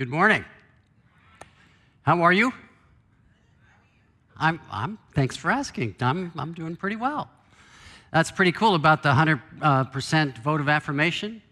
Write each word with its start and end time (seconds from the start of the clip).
Good 0.00 0.08
morning. 0.08 0.46
How 2.04 2.22
are 2.22 2.32
you? 2.32 2.54
I'm, 4.38 4.58
I'm 4.70 4.96
thanks 5.14 5.36
for 5.36 5.50
asking. 5.50 5.94
I'm, 6.00 6.32
I'm 6.38 6.54
doing 6.54 6.74
pretty 6.74 6.96
well. 6.96 7.28
That's 8.10 8.30
pretty 8.30 8.52
cool 8.52 8.74
about 8.76 9.02
the 9.02 9.10
100% 9.10 9.42
uh, 9.60 10.40
vote 10.40 10.62
of 10.62 10.70
affirmation. 10.70 11.42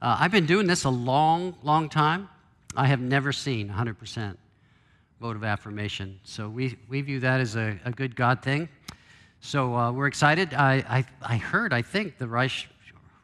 Uh, 0.00 0.16
I've 0.20 0.30
been 0.30 0.46
doing 0.46 0.68
this 0.68 0.84
a 0.84 0.90
long, 0.90 1.56
long 1.64 1.88
time. 1.88 2.28
I 2.76 2.86
have 2.86 3.00
never 3.00 3.32
seen 3.32 3.68
100% 3.68 4.36
vote 5.20 5.34
of 5.34 5.42
affirmation. 5.42 6.20
So 6.22 6.48
we, 6.48 6.78
we 6.88 7.00
view 7.00 7.18
that 7.18 7.40
as 7.40 7.56
a, 7.56 7.80
a 7.84 7.90
good 7.90 8.14
God 8.14 8.42
thing. 8.42 8.68
So 9.40 9.74
uh, 9.74 9.90
we're 9.90 10.06
excited. 10.06 10.54
I, 10.54 10.84
I, 10.88 11.04
I, 11.20 11.36
heard, 11.36 11.72
I 11.72 11.82
think, 11.82 12.18
the 12.18 12.28
Reich, 12.28 12.68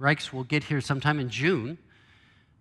Reichs 0.00 0.32
will 0.32 0.42
get 0.42 0.64
here 0.64 0.80
sometime 0.80 1.20
in 1.20 1.30
June. 1.30 1.78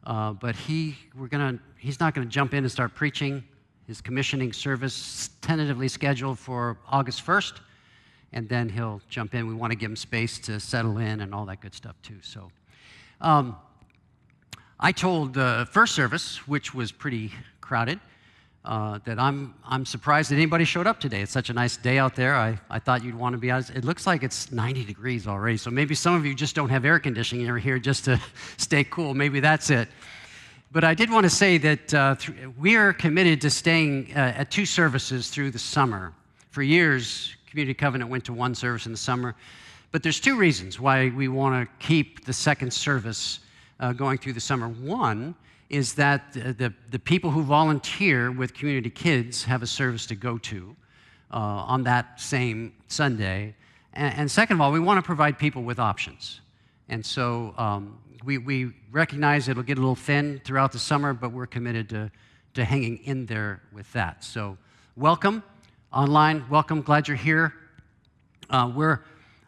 Uh, 0.04 0.34
but 0.34 0.56
he, 0.56 0.96
we're 1.18 1.28
gonna, 1.28 1.60
he's 1.78 2.00
not 2.00 2.14
going 2.14 2.28
to 2.28 2.32
jump 2.32 2.54
in 2.54 2.64
and 2.64 2.72
start 2.72 2.96
preaching. 2.96 3.44
His 3.88 4.02
commissioning 4.02 4.54
service 4.54 5.30
tentatively 5.42 5.88
scheduled 5.88 6.40
for 6.40 6.78
August 6.90 7.26
1st, 7.26 7.60
and 8.34 8.50
then 8.50 8.70
he'll 8.70 9.02
jump 9.10 9.34
in. 9.34 9.48
We 9.48 9.54
want 9.54 9.72
to 9.72 9.78
give 9.78 9.90
him 9.90 9.96
space 9.96 10.40
to 10.40 10.60
settle 10.60 10.98
in 10.98 11.22
and 11.22 11.34
all 11.34 11.46
that 11.46 11.62
good 11.62 11.74
stuff 11.74 11.96
too. 12.02 12.18
So, 12.22 12.52
um, 13.22 13.56
I 14.80 14.92
told 14.92 15.34
the 15.34 15.68
first 15.72 15.96
service, 15.96 16.48
which 16.48 16.74
was 16.74 16.92
pretty 16.92 17.32
crowded, 17.62 18.00
uh, 18.68 19.00
that 19.06 19.18
I'm, 19.18 19.54
I'm 19.66 19.86
surprised 19.86 20.30
that 20.30 20.36
anybody 20.36 20.66
showed 20.66 20.88
up 20.88 21.00
today. 21.00 21.22
It's 21.22 21.32
such 21.32 21.50
a 21.50 21.54
nice 21.54 21.78
day 21.78 21.98
out 21.98 22.16
there. 22.16 22.36
I, 22.36 22.60
I 22.70 22.80
thought 22.80 23.04
you'd 23.04 23.16
want 23.16 23.34
to 23.34 23.38
be 23.38 23.50
out. 23.50 23.70
It 23.70 23.86
looks 23.86 24.06
like 24.06 24.24
it's 24.24 24.52
90 24.52 24.84
degrees 24.84 25.26
already, 25.26 25.56
so 25.56 25.72
maybe 25.72 25.96
some 25.96 26.14
of 26.14 26.26
you 26.26 26.36
just 26.36 26.54
don't 26.54 26.68
have 26.68 26.84
air 26.84 27.00
conditioning. 27.00 27.46
You're 27.46 27.58
here 27.58 27.80
just 27.80 28.06
to 28.06 28.20
stay 28.58 28.84
cool. 28.84 29.14
Maybe 29.14 29.40
that's 29.40 29.70
it. 29.70 29.88
But 30.72 30.84
I 30.84 30.94
did 30.94 31.10
want 31.10 31.24
to 31.24 31.30
say 31.30 31.58
that 31.60 31.94
uh, 31.94 32.16
th- 32.16 32.50
we 32.60 32.76
are 32.76 32.92
committed 32.92 33.40
to 33.42 33.50
staying 33.50 34.12
uh, 34.14 34.34
at 34.36 34.52
two 34.52 34.66
services 34.66 35.30
through 35.30 35.52
the 35.52 35.60
summer. 35.60 36.12
For 36.50 36.62
years, 36.62 37.36
Community 37.50 37.74
Covenant 37.74 38.12
went 38.12 38.26
to 38.26 38.34
one 38.34 38.54
service 38.54 38.86
in 38.86 38.92
the 38.92 38.98
summer. 38.98 39.34
But 39.94 40.04
there's 40.04 40.20
two 40.20 40.36
reasons 40.36 40.78
why 40.78 41.10
we 41.16 41.30
want 41.30 41.56
to 41.70 41.88
keep 41.88 42.26
the 42.26 42.34
second 42.34 42.74
service 42.74 43.40
uh, 43.80 43.94
going 43.94 44.18
through 44.18 44.34
the 44.34 44.42
summer. 44.42 44.68
One 44.68 45.36
is 45.70 45.96
that 45.96 46.34
the, 46.34 46.54
the, 46.54 46.74
the, 46.92 47.00
people 47.00 47.32
who 47.32 47.44
volunteer 47.44 48.32
with 48.32 48.54
Community 48.54 48.90
Kids 48.90 49.44
have 49.44 49.62
a 49.62 49.68
service 49.68 50.06
to 50.06 50.16
go 50.16 50.38
to 50.38 50.76
uh, 51.32 51.38
on 51.38 51.84
that 51.84 52.20
same 52.22 52.74
Sunday. 52.88 53.54
And, 53.94 54.14
and, 54.16 54.32
second 54.32 54.56
of 54.58 54.62
all, 54.62 54.72
we 54.72 54.80
want 54.80 54.98
to 54.98 55.02
provide 55.02 55.38
people 55.38 55.64
with 55.64 55.78
options. 55.80 56.40
And 56.88 57.06
so 57.06 57.54
um, 57.58 58.00
we, 58.24 58.38
we 58.38 58.72
recognize 58.92 59.50
it'll 59.50 59.64
get 59.64 59.78
a 59.78 59.82
little 59.82 59.96
thin 59.96 60.42
throughout 60.46 60.72
the 60.72 60.80
summer, 60.80 61.14
but 61.14 61.32
we're 61.32 61.48
committed 61.48 61.90
to, 61.90 62.12
to 62.54 62.64
hanging 62.64 62.98
in 63.04 63.26
there 63.26 63.62
with 63.74 63.92
that. 63.94 64.24
So, 64.24 64.58
welcome 64.96 65.44
online. 65.92 66.44
Welcome. 66.50 66.82
Glad 66.82 67.08
you're 67.08 67.18
here. 67.18 67.54
Uh, 68.50 68.72
we're, 68.74 69.00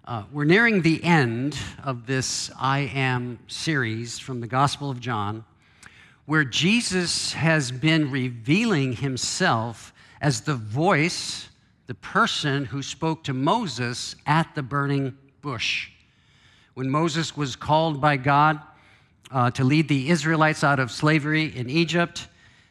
uh, 0.06 0.24
we're 0.32 0.46
nearing 0.46 0.82
the 0.82 1.04
end 1.04 1.58
of 1.84 2.06
this 2.06 2.52
I 2.60 2.92
Am 2.94 3.40
series 3.48 4.20
from 4.20 4.42
the 4.42 4.48
Gospel 4.48 4.90
of 4.90 5.00
John, 5.00 5.46
where 6.30 6.44
Jesus 6.44 7.34
has 7.34 7.72
been 7.72 8.12
revealing 8.12 8.94
himself 8.94 9.92
as 10.22 10.42
the 10.42 10.54
voice, 10.54 11.50
the 11.88 11.96
person 11.96 12.66
who 12.66 12.84
spoke 12.84 13.24
to 13.24 13.34
Moses 13.34 14.16
at 14.28 14.54
the 14.54 14.62
burning 14.62 15.18
bush. 15.42 15.90
When 16.76 16.88
Moses 16.88 17.36
was 17.36 17.56
called 17.56 18.00
by 18.00 18.18
God 18.18 18.60
uh, 19.32 19.50
to 19.50 19.64
lead 19.64 19.88
the 19.88 20.12
Israelites 20.12 20.64
out 20.64 20.80
of 20.80 20.92
slavery 20.92 21.46
in 21.58 21.68
Egypt, 21.68 22.28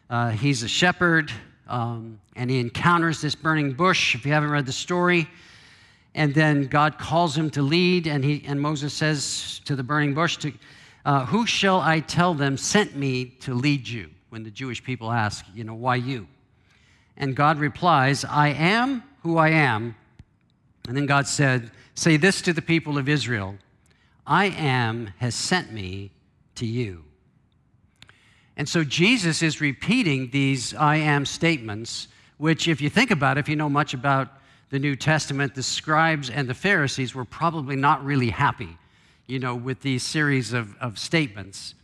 uh, 0.08 0.30
he's 0.30 0.62
a 0.62 0.68
shepherd 0.68 1.32
um, 1.66 2.20
and 2.36 2.48
he 2.48 2.60
encounters 2.60 3.20
this 3.20 3.34
burning 3.34 3.72
bush. 3.72 4.14
If 4.14 4.24
you 4.24 4.32
haven't 4.32 4.50
read 4.50 4.66
the 4.66 4.72
story, 4.72 5.28
and 6.14 6.32
then 6.32 6.68
God 6.68 6.96
calls 6.96 7.36
him 7.36 7.50
to 7.50 7.62
lead, 7.62 8.06
and, 8.06 8.22
he, 8.22 8.44
and 8.46 8.60
Moses 8.60 8.94
says 8.94 9.60
to 9.64 9.74
the 9.74 9.82
burning 9.82 10.14
bush, 10.14 10.36
to, 10.36 10.52
uh, 11.08 11.24
Who 11.24 11.46
shall 11.46 11.80
I 11.80 12.00
tell 12.00 12.34
them 12.34 12.58
sent 12.58 12.94
me 12.94 13.24
to 13.40 13.54
lead 13.54 13.88
you? 13.88 14.10
When 14.28 14.42
the 14.42 14.50
Jewish 14.50 14.84
people 14.84 15.10
ask, 15.10 15.42
you 15.54 15.64
know, 15.64 15.74
why 15.74 15.96
you? 15.96 16.28
And 17.16 17.34
God 17.34 17.58
replies, 17.58 18.26
I 18.26 18.48
am 18.48 19.02
who 19.22 19.38
I 19.38 19.48
am. 19.48 19.96
And 20.86 20.94
then 20.94 21.06
God 21.06 21.26
said, 21.26 21.70
Say 21.94 22.18
this 22.18 22.42
to 22.42 22.52
the 22.52 22.60
people 22.60 22.98
of 22.98 23.08
Israel 23.08 23.56
I 24.26 24.46
am 24.46 25.14
has 25.16 25.34
sent 25.34 25.72
me 25.72 26.10
to 26.56 26.66
you. 26.66 27.04
And 28.58 28.68
so 28.68 28.84
Jesus 28.84 29.42
is 29.42 29.62
repeating 29.62 30.28
these 30.30 30.74
I 30.74 30.96
am 30.96 31.24
statements, 31.24 32.08
which, 32.36 32.68
if 32.68 32.82
you 32.82 32.90
think 32.90 33.10
about 33.10 33.38
it, 33.38 33.40
if 33.40 33.48
you 33.48 33.56
know 33.56 33.70
much 33.70 33.94
about 33.94 34.28
the 34.68 34.78
New 34.78 34.94
Testament, 34.94 35.54
the 35.54 35.62
scribes 35.62 36.28
and 36.28 36.46
the 36.46 36.54
Pharisees 36.54 37.14
were 37.14 37.24
probably 37.24 37.76
not 37.76 38.04
really 38.04 38.28
happy, 38.28 38.76
you 39.28 39.38
know, 39.38 39.54
with 39.54 39.82
these 39.82 40.02
series 40.02 40.52
of, 40.52 40.74
of 40.78 40.98
statements. 40.98 41.74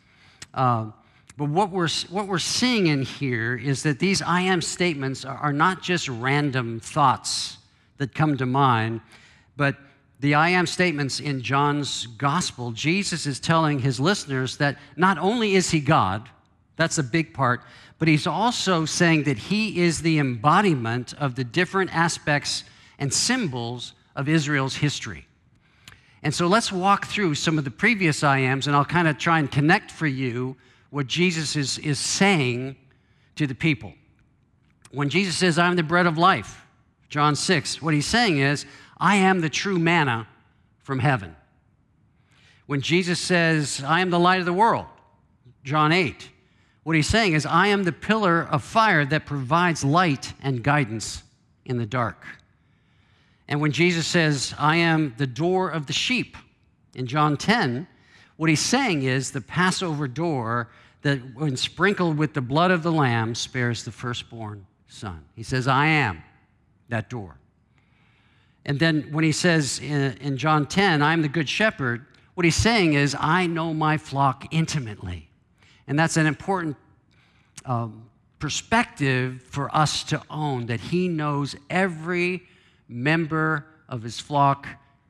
Uh, 0.53 0.91
but 1.37 1.49
what 1.49 1.71
we're, 1.71 1.89
what 2.11 2.27
we're 2.27 2.39
seeing 2.39 2.87
in 2.87 3.03
here 3.03 3.57
is 3.57 3.83
that 3.83 3.99
these 3.99 4.23
I 4.23 4.41
am 4.41 4.63
statements 4.63 5.25
are, 5.25 5.37
are 5.37 5.53
not 5.53 5.83
just 5.83 6.09
random 6.09 6.81
thoughts 6.81 7.59
that 7.99 8.15
come 8.15 8.37
to 8.39 8.47
mind, 8.47 9.01
but 9.57 9.77
the 10.21 10.35
I 10.35 10.51
am 10.51 10.67
statements 10.67 11.21
in 11.21 11.43
John's 11.43 12.07
gospel, 12.07 12.73
Jesus 12.73 13.27
is 13.27 13.39
telling 13.39 13.81
his 13.81 14.01
listeners 14.01 14.57
that 14.57 14.79
not 14.97 15.19
only 15.19 15.55
is 15.55 15.71
he 15.71 15.81
God, 15.81 16.29
that's 16.77 16.99
a 16.99 17.03
big 17.03 17.35
part, 17.35 17.63
but 17.99 18.09
he's 18.09 18.27
also 18.27 18.85
saying 18.85 19.25
that 19.25 19.39
he 19.39 19.83
is 19.83 20.03
the 20.03 20.19
embodiment 20.19 21.15
of 21.15 21.35
the 21.35 21.45
different 21.45 21.95
aspects 21.95 22.65
and 22.99 23.13
symbols 23.13 23.93
of 24.17 24.29
Israel's 24.29 24.77
history. 24.77 25.27
And 26.25 26.35
so 26.35 26.47
let's 26.47 26.73
walk 26.73 27.07
through 27.07 27.35
some 27.35 27.59
of 27.59 27.65
the 27.65 27.71
previous 27.71 28.25
I 28.25 28.39
ams, 28.39 28.67
and 28.67 28.75
I'll 28.75 28.85
kind 28.87 29.07
of 29.07 29.19
try 29.19 29.39
and 29.39 29.51
connect 29.51 29.91
for 29.91 30.07
you 30.07 30.57
what 30.89 31.07
Jesus 31.07 31.55
is, 31.55 31.79
is 31.79 31.99
saying 31.99 32.77
to 33.37 33.47
the 33.47 33.55
people. 33.55 33.93
When 34.91 35.11
Jesus 35.11 35.37
says, 35.37 35.59
I'm 35.59 35.77
the 35.77 35.83
bread 35.83 36.07
of 36.07 36.17
life, 36.17 36.65
John 37.11 37.37
6, 37.37 37.83
what 37.83 37.93
he's 37.93 38.07
saying 38.07 38.39
is, 38.39 38.65
I 38.99 39.17
am 39.17 39.43
the 39.43 39.51
true 39.51 39.79
manna 39.79 40.27
from 40.83 40.99
heaven. 40.99 41.37
When 42.65 42.81
Jesus 42.81 43.21
says, 43.21 43.83
I 43.87 44.01
am 44.01 44.09
the 44.09 44.19
light 44.19 44.41
of 44.41 44.47
the 44.47 44.53
world, 44.53 44.87
John 45.63 45.93
8, 45.93 46.31
what 46.85 46.97
he's 46.97 47.09
saying 47.09 47.35
is, 47.35 47.45
I 47.45 47.67
am 47.67 47.85
the 47.85 47.93
pillar 47.93 48.41
of 48.41 48.65
fire 48.65 49.05
that 49.05 49.27
provides 49.27 49.85
light 49.85 50.33
and 50.43 50.63
guidance 50.63 51.23
in 51.67 51.77
the 51.77 51.87
dark. 51.87 52.25
And 53.49 53.61
when 53.61 53.73
Jesus 53.73 54.07
says, 54.07 54.55
I 54.59 54.77
am 54.77 55.15
the 55.19 55.27
door 55.27 55.71
of 55.71 55.87
the 55.87 55.93
sheep 55.93 56.37
in 56.95 57.07
John 57.07 57.37
10, 57.37 57.87
what 58.37 58.51
he's 58.51 58.61
saying 58.61 59.03
is 59.03 59.31
the 59.31 59.41
Passover 59.41 60.09
door 60.09 60.71
that, 61.03 61.19
when 61.35 61.57
sprinkled 61.57 62.17
with 62.17 62.35
the 62.35 62.41
blood 62.41 62.71
of 62.71 62.83
the 62.83 62.93
Lamb, 62.93 63.35
spares 63.35 63.85
the 63.85 63.93
firstborn 63.93 64.67
son. 64.89 65.25
He 65.37 65.43
says, 65.43 65.69
I 65.69 65.87
am 65.87 66.23
that 66.89 67.11
door. 67.11 67.37
And 68.65 68.79
then 68.79 69.09
when 69.13 69.25
he 69.25 69.33
says 69.33 69.79
in, 69.79 70.17
in 70.19 70.37
John 70.37 70.67
10, 70.67 71.03
I'm 71.03 71.23
the 71.23 71.29
good 71.29 71.49
shepherd, 71.49 72.07
what 72.35 72.45
he's 72.45 72.57
saying 72.57 72.95
is, 72.95 73.15
I 73.19 73.47
know 73.47 73.75
my 73.75 73.99
flock 73.99 74.47
intimately. 74.51 75.29
And 75.87 75.99
that's 75.99 76.17
an 76.17 76.27
important 76.27 76.77
um, 77.67 78.09
perspective 78.39 79.43
for 79.43 79.75
us 79.75 80.03
to 80.05 80.21
own 80.31 80.67
that 80.67 80.81
he 80.81 81.09
knows 81.09 81.55
every 81.69 82.43
member 82.89 83.67
of 83.89 84.03
his 84.03 84.21
flock 84.21 84.67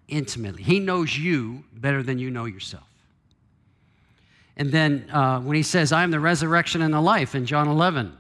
intimately. 0.09 0.62
He 0.62 0.81
knows 0.81 1.17
you 1.17 1.65
better 1.73 2.03
than 2.03 2.19
you 2.19 2.31
know 2.31 2.45
yourself. 2.45 2.89
And 4.57 4.71
then 4.71 5.11
uh, 5.11 5.41
when 5.41 5.57
he 5.57 5.62
says, 5.62 5.93
I 5.93 6.05
am 6.05 6.11
the 6.11 6.21
resurrection 6.21 6.83
and 6.83 6.95
the 6.95 7.01
life 7.01 7.35
in 7.35 7.47
John 7.47 7.69
11, 7.69 8.17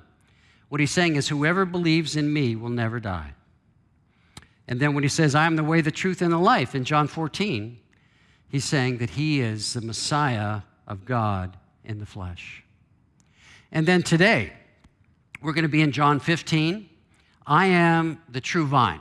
what 0.68 0.80
he's 0.80 0.90
saying 0.90 1.16
is, 1.16 1.28
whoever 1.28 1.64
believes 1.64 2.16
in 2.16 2.32
me 2.32 2.56
will 2.56 2.70
never 2.70 2.98
die. 2.98 3.34
And 4.66 4.80
then 4.80 4.94
when 4.94 5.04
he 5.04 5.08
says, 5.08 5.34
I 5.34 5.46
am 5.46 5.56
the 5.56 5.62
way, 5.62 5.80
the 5.80 5.92
truth, 5.92 6.22
and 6.22 6.32
the 6.32 6.38
life 6.38 6.74
in 6.74 6.84
John 6.84 7.06
14, 7.06 7.78
he's 8.48 8.64
saying 8.64 8.98
that 8.98 9.10
he 9.10 9.40
is 9.40 9.74
the 9.74 9.82
Messiah 9.82 10.62
of 10.88 11.04
God 11.04 11.56
in 11.84 12.00
the 12.00 12.06
flesh. 12.06 12.64
And 13.70 13.86
then 13.86 14.02
today, 14.02 14.52
we're 15.42 15.52
going 15.52 15.62
to 15.62 15.68
be 15.68 15.82
in 15.82 15.92
John 15.92 16.18
15. 16.18 16.88
I 17.46 17.66
am 17.66 18.22
the 18.28 18.40
true 18.40 18.66
vine. 18.66 19.00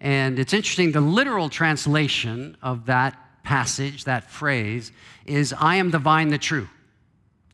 And 0.00 0.38
it's 0.38 0.54
interesting, 0.54 0.92
the 0.92 1.00
literal 1.00 1.48
translation 1.48 2.56
of 2.62 2.86
that 2.86 3.18
passage, 3.42 4.04
that 4.04 4.30
phrase, 4.30 4.92
is 5.26 5.52
I 5.58 5.76
am 5.76 5.90
the 5.90 5.98
vine, 5.98 6.28
the 6.28 6.38
true. 6.38 6.68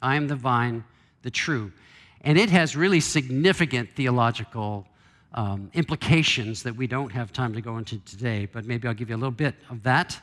I 0.00 0.16
am 0.16 0.28
the 0.28 0.36
vine, 0.36 0.84
the 1.22 1.30
true. 1.30 1.72
And 2.20 2.38
it 2.38 2.50
has 2.50 2.76
really 2.76 3.00
significant 3.00 3.90
theological 3.94 4.86
um, 5.34 5.70
implications 5.74 6.62
that 6.62 6.76
we 6.76 6.86
don't 6.86 7.10
have 7.10 7.32
time 7.32 7.52
to 7.54 7.60
go 7.60 7.78
into 7.78 7.98
today, 8.00 8.48
but 8.50 8.64
maybe 8.64 8.88
I'll 8.88 8.94
give 8.94 9.10
you 9.10 9.16
a 9.16 9.18
little 9.18 9.30
bit 9.30 9.54
of 9.68 9.82
that. 9.82 10.20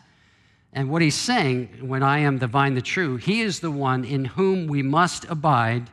And 0.73 0.89
what 0.89 1.01
he's 1.01 1.15
saying, 1.15 1.69
when 1.81 2.01
I 2.01 2.19
am 2.19 2.39
the 2.39 2.47
vine, 2.47 2.73
the 2.73 2.81
true, 2.81 3.17
he 3.17 3.41
is 3.41 3.59
the 3.59 3.69
one 3.69 4.05
in 4.05 4.25
whom 4.25 4.67
we 4.67 4.81
must 4.81 5.25
abide 5.25 5.89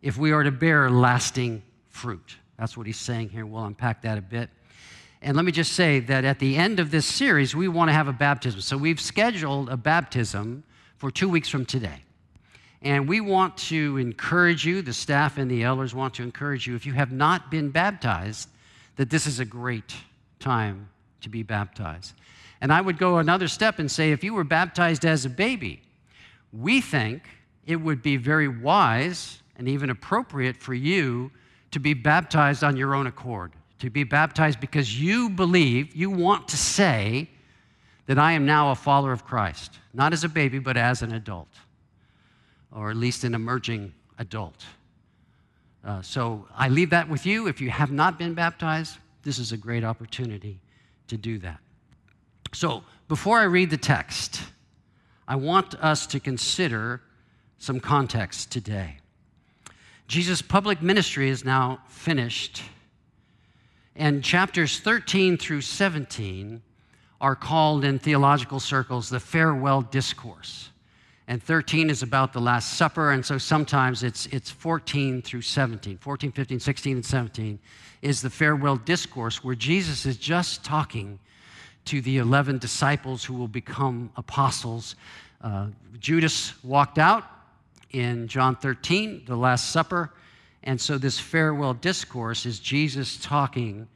if 0.00 0.16
we 0.16 0.32
are 0.32 0.42
to 0.42 0.50
bear 0.50 0.88
lasting 0.88 1.62
fruit. 1.88 2.36
That's 2.58 2.76
what 2.76 2.86
he's 2.86 2.98
saying 2.98 3.28
here. 3.28 3.44
We'll 3.44 3.64
unpack 3.64 4.02
that 4.02 4.16
a 4.16 4.22
bit. 4.22 4.48
And 5.20 5.36
let 5.36 5.44
me 5.44 5.52
just 5.52 5.72
say 5.72 6.00
that 6.00 6.24
at 6.24 6.38
the 6.38 6.56
end 6.56 6.78
of 6.78 6.90
this 6.90 7.06
series, 7.06 7.54
we 7.54 7.68
want 7.68 7.88
to 7.88 7.92
have 7.92 8.08
a 8.08 8.12
baptism. 8.12 8.60
So 8.60 8.76
we've 8.76 9.00
scheduled 9.00 9.68
a 9.68 9.76
baptism 9.76 10.62
for 10.96 11.10
two 11.10 11.28
weeks 11.28 11.48
from 11.48 11.64
today. 11.64 12.02
And 12.82 13.08
we 13.08 13.20
want 13.20 13.56
to 13.56 13.96
encourage 13.96 14.64
you, 14.64 14.82
the 14.82 14.92
staff 14.92 15.36
and 15.36 15.50
the 15.50 15.64
elders 15.64 15.94
want 15.94 16.14
to 16.14 16.22
encourage 16.22 16.66
you, 16.66 16.76
if 16.76 16.86
you 16.86 16.92
have 16.92 17.10
not 17.10 17.50
been 17.50 17.70
baptized, 17.70 18.48
that 18.96 19.10
this 19.10 19.26
is 19.26 19.40
a 19.40 19.44
great 19.44 19.96
time 20.38 20.88
to 21.20 21.28
be 21.28 21.42
baptized. 21.42 22.14
And 22.60 22.72
I 22.72 22.80
would 22.80 22.98
go 22.98 23.18
another 23.18 23.48
step 23.48 23.78
and 23.80 23.90
say 23.90 24.12
if 24.12 24.22
you 24.22 24.34
were 24.34 24.44
baptized 24.44 25.04
as 25.04 25.24
a 25.24 25.30
baby, 25.30 25.82
we 26.52 26.80
think 26.80 27.22
it 27.66 27.76
would 27.76 28.02
be 28.02 28.16
very 28.16 28.48
wise 28.48 29.42
and 29.56 29.68
even 29.68 29.90
appropriate 29.90 30.56
for 30.56 30.74
you 30.74 31.30
to 31.72 31.80
be 31.80 31.94
baptized 31.94 32.64
on 32.64 32.76
your 32.76 32.94
own 32.94 33.06
accord, 33.06 33.52
to 33.78 33.90
be 33.90 34.04
baptized 34.04 34.60
because 34.60 35.00
you 35.00 35.30
believe, 35.30 35.94
you 35.94 36.10
want 36.10 36.48
to 36.48 36.56
say 36.56 37.28
that 38.06 38.18
I 38.18 38.32
am 38.32 38.46
now 38.46 38.70
a 38.70 38.74
follower 38.74 39.12
of 39.12 39.24
Christ, 39.24 39.78
not 39.92 40.12
as 40.12 40.24
a 40.24 40.28
baby, 40.28 40.58
but 40.58 40.76
as 40.76 41.02
an 41.02 41.12
adult, 41.12 41.48
or 42.72 42.90
at 42.90 42.96
least 42.96 43.24
an 43.24 43.34
emerging 43.34 43.92
adult. 44.18 44.64
Uh, 45.84 46.02
so 46.02 46.46
I 46.56 46.68
leave 46.68 46.90
that 46.90 47.08
with 47.08 47.24
you. 47.24 47.46
If 47.46 47.60
you 47.60 47.70
have 47.70 47.92
not 47.92 48.18
been 48.18 48.34
baptized, 48.34 48.98
this 49.22 49.38
is 49.38 49.52
a 49.52 49.56
great 49.56 49.84
opportunity 49.84 50.58
to 51.06 51.16
do 51.16 51.38
that. 51.38 51.58
So 52.52 52.82
before 53.08 53.38
I 53.38 53.44
read 53.44 53.70
the 53.70 53.76
text, 53.76 54.42
I 55.26 55.36
want 55.36 55.74
us 55.76 56.06
to 56.08 56.20
consider 56.20 57.02
some 57.58 57.80
context 57.80 58.50
today. 58.50 58.98
Jesus' 60.06 60.40
public 60.40 60.80
ministry 60.80 61.28
is 61.28 61.44
now 61.44 61.80
finished, 61.88 62.62
and 63.98 64.22
chapters 64.22 64.78
13 64.78 65.36
through 65.36 65.60
17 65.60 66.62
are 67.20 67.34
called 67.34 67.84
in 67.84 67.98
theological 67.98 68.60
circles 68.60 69.10
the 69.10 69.18
farewell 69.18 69.82
discourse. 69.82 70.70
And 71.26 71.42
13 71.42 71.90
is 71.90 72.02
about 72.02 72.32
the 72.32 72.40
Last 72.40 72.74
Supper, 72.74 73.10
and 73.10 73.26
so 73.26 73.36
sometimes 73.36 74.02
it's, 74.04 74.26
it's 74.26 74.50
14 74.50 75.20
through 75.20 75.42
17. 75.42 75.98
14, 75.98 76.32
15, 76.32 76.60
16, 76.60 76.96
and 76.96 77.04
17 77.04 77.58
is 78.00 78.22
the 78.22 78.30
farewell 78.30 78.76
discourse 78.76 79.42
where 79.42 79.56
Jesus 79.56 80.06
is 80.06 80.16
just 80.16 80.64
talking 80.64 81.18
to 81.86 82.00
the 82.00 82.18
11 82.18 82.58
disciples 82.58 83.24
who 83.24 83.34
will 83.34 83.48
become 83.48 84.10
apostles. 84.16 84.94
Uh, 85.42 85.66
Judas 85.98 86.54
walked 86.62 86.98
out 86.98 87.24
in 87.90 88.28
John 88.28 88.54
13, 88.54 89.24
the 89.26 89.36
Last 89.36 89.70
Supper. 89.70 90.12
And 90.62 90.80
so 90.80 90.98
this 90.98 91.18
farewell 91.18 91.74
discourse 91.74 92.46
is 92.46 92.58
Jesus 92.58 93.18
talking 93.20 93.88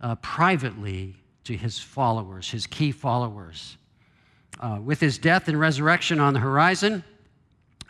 uh, 0.00 0.14
privately 0.16 1.14
to 1.44 1.56
his 1.56 1.78
followers, 1.78 2.50
his 2.50 2.66
key 2.66 2.92
followers. 2.92 3.76
Uh, 4.60 4.78
with 4.82 5.00
his 5.00 5.18
death 5.18 5.48
and 5.48 5.58
resurrection 5.58 6.20
on 6.20 6.34
the 6.34 6.40
horizon, 6.40 7.04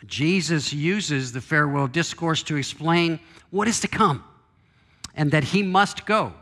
Jesus 0.05 0.71
uses 0.71 1.31
the 1.31 1.41
farewell 1.41 1.87
discourse 1.87 2.43
to 2.43 2.55
explain 2.55 3.19
what 3.49 3.67
is 3.67 3.79
to 3.81 3.87
come 3.87 4.23
and 5.15 5.31
that 5.31 5.43
he 5.43 5.63
must 5.63 6.05
go, 6.05 6.33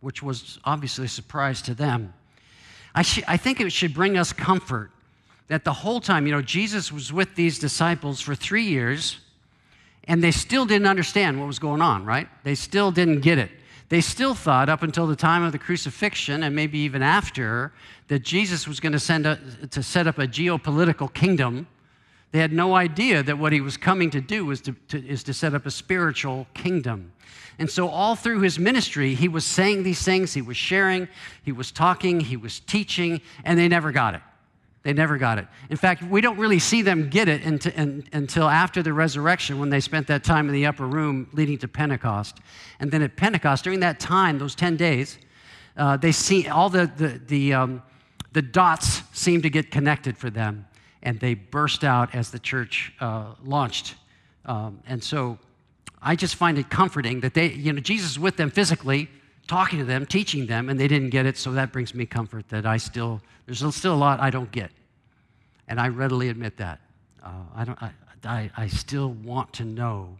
which 0.00 0.22
was 0.22 0.58
obviously 0.64 1.06
a 1.06 1.08
surprise 1.08 1.60
to 1.62 1.74
them. 1.74 2.14
I, 2.94 3.02
sh- 3.02 3.22
I 3.26 3.36
think 3.36 3.60
it 3.60 3.70
should 3.72 3.94
bring 3.94 4.16
us 4.16 4.32
comfort 4.32 4.90
that 5.48 5.64
the 5.64 5.72
whole 5.72 6.00
time, 6.00 6.26
you 6.26 6.32
know, 6.32 6.42
Jesus 6.42 6.92
was 6.92 7.12
with 7.12 7.34
these 7.34 7.58
disciples 7.58 8.20
for 8.20 8.34
three 8.34 8.64
years 8.64 9.18
and 10.08 10.22
they 10.22 10.30
still 10.30 10.66
didn't 10.66 10.88
understand 10.88 11.38
what 11.38 11.46
was 11.46 11.58
going 11.58 11.80
on, 11.80 12.04
right? 12.04 12.28
They 12.44 12.54
still 12.54 12.90
didn't 12.90 13.20
get 13.20 13.38
it. 13.38 13.50
They 13.88 14.00
still 14.00 14.34
thought, 14.34 14.68
up 14.68 14.82
until 14.82 15.06
the 15.06 15.16
time 15.16 15.42
of 15.42 15.52
the 15.52 15.58
crucifixion 15.58 16.42
and 16.42 16.56
maybe 16.56 16.78
even 16.78 17.02
after, 17.02 17.72
that 18.08 18.20
Jesus 18.20 18.66
was 18.66 18.80
going 18.80 18.92
to, 18.92 18.98
send 18.98 19.26
a, 19.26 19.38
to 19.70 19.82
set 19.82 20.06
up 20.06 20.18
a 20.18 20.26
geopolitical 20.26 21.12
kingdom. 21.12 21.66
They 22.30 22.38
had 22.38 22.52
no 22.52 22.74
idea 22.74 23.22
that 23.22 23.38
what 23.38 23.52
he 23.52 23.60
was 23.60 23.76
coming 23.76 24.08
to 24.10 24.20
do 24.20 24.46
was 24.46 24.62
to, 24.62 24.72
to, 24.88 25.06
is 25.06 25.22
to 25.24 25.34
set 25.34 25.54
up 25.54 25.66
a 25.66 25.70
spiritual 25.70 26.46
kingdom. 26.54 27.12
And 27.58 27.70
so, 27.70 27.88
all 27.88 28.16
through 28.16 28.40
his 28.40 28.58
ministry, 28.58 29.14
he 29.14 29.28
was 29.28 29.44
saying 29.44 29.82
these 29.82 30.02
things, 30.02 30.32
he 30.32 30.40
was 30.40 30.56
sharing, 30.56 31.06
he 31.42 31.52
was 31.52 31.70
talking, 31.70 32.20
he 32.20 32.36
was 32.36 32.60
teaching, 32.60 33.20
and 33.44 33.58
they 33.58 33.68
never 33.68 33.92
got 33.92 34.14
it. 34.14 34.22
They 34.82 34.92
never 34.92 35.16
got 35.16 35.38
it. 35.38 35.46
In 35.70 35.76
fact, 35.76 36.02
we 36.02 36.20
don't 36.20 36.38
really 36.38 36.58
see 36.58 36.82
them 36.82 37.08
get 37.08 37.28
it 37.28 37.44
until 37.44 38.48
after 38.48 38.82
the 38.82 38.92
resurrection 38.92 39.60
when 39.60 39.70
they 39.70 39.78
spent 39.78 40.08
that 40.08 40.24
time 40.24 40.48
in 40.48 40.54
the 40.54 40.66
upper 40.66 40.86
room 40.86 41.28
leading 41.32 41.58
to 41.58 41.68
Pentecost. 41.68 42.38
And 42.80 42.90
then 42.90 43.02
at 43.02 43.16
Pentecost, 43.16 43.62
during 43.62 43.80
that 43.80 44.00
time, 44.00 44.38
those 44.38 44.56
10 44.56 44.76
days, 44.76 45.18
uh, 45.76 45.96
they 45.96 46.10
see 46.10 46.48
all 46.48 46.68
the, 46.68 46.90
the, 46.96 47.20
the, 47.26 47.54
um, 47.54 47.82
the 48.32 48.42
dots 48.42 49.02
seem 49.12 49.42
to 49.42 49.50
get 49.50 49.70
connected 49.70 50.18
for 50.18 50.30
them, 50.30 50.66
and 51.02 51.20
they 51.20 51.34
burst 51.34 51.84
out 51.84 52.12
as 52.14 52.30
the 52.30 52.40
church 52.40 52.92
uh, 53.00 53.34
launched. 53.44 53.94
Um, 54.44 54.80
and 54.86 55.02
so 55.02 55.38
I 56.00 56.16
just 56.16 56.34
find 56.34 56.58
it 56.58 56.70
comforting 56.70 57.20
that 57.20 57.34
they, 57.34 57.52
you 57.52 57.72
know, 57.72 57.80
Jesus 57.80 58.12
is 58.12 58.18
with 58.18 58.36
them 58.36 58.50
physically, 58.50 59.08
talking 59.46 59.78
to 59.78 59.84
them, 59.84 60.06
teaching 60.06 60.46
them, 60.46 60.68
and 60.68 60.78
they 60.78 60.88
didn't 60.88 61.10
get 61.10 61.26
it. 61.26 61.36
So 61.36 61.52
that 61.52 61.72
brings 61.72 61.94
me 61.94 62.06
comfort 62.06 62.48
that 62.48 62.66
I 62.66 62.76
still 62.76 63.20
there's 63.46 63.74
still 63.74 63.94
a 63.94 63.96
lot 63.96 64.20
I 64.20 64.30
don't 64.30 64.50
get. 64.50 64.70
And 65.68 65.80
I 65.80 65.88
readily 65.88 66.28
admit 66.28 66.56
that. 66.58 66.80
Uh, 67.22 67.30
I, 67.54 67.64
don't, 67.64 67.82
I, 67.82 67.90
I, 68.24 68.50
I 68.56 68.66
still 68.66 69.10
want 69.10 69.52
to 69.54 69.64
know. 69.64 70.18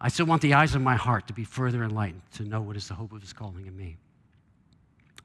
I 0.00 0.08
still 0.08 0.26
want 0.26 0.42
the 0.42 0.54
eyes 0.54 0.74
of 0.74 0.82
my 0.82 0.96
heart 0.96 1.26
to 1.28 1.32
be 1.32 1.44
further 1.44 1.84
enlightened, 1.84 2.22
to 2.34 2.44
know 2.44 2.60
what 2.60 2.76
is 2.76 2.88
the 2.88 2.94
hope 2.94 3.12
of 3.12 3.20
his 3.20 3.32
calling 3.32 3.66
in 3.66 3.76
me. 3.76 3.96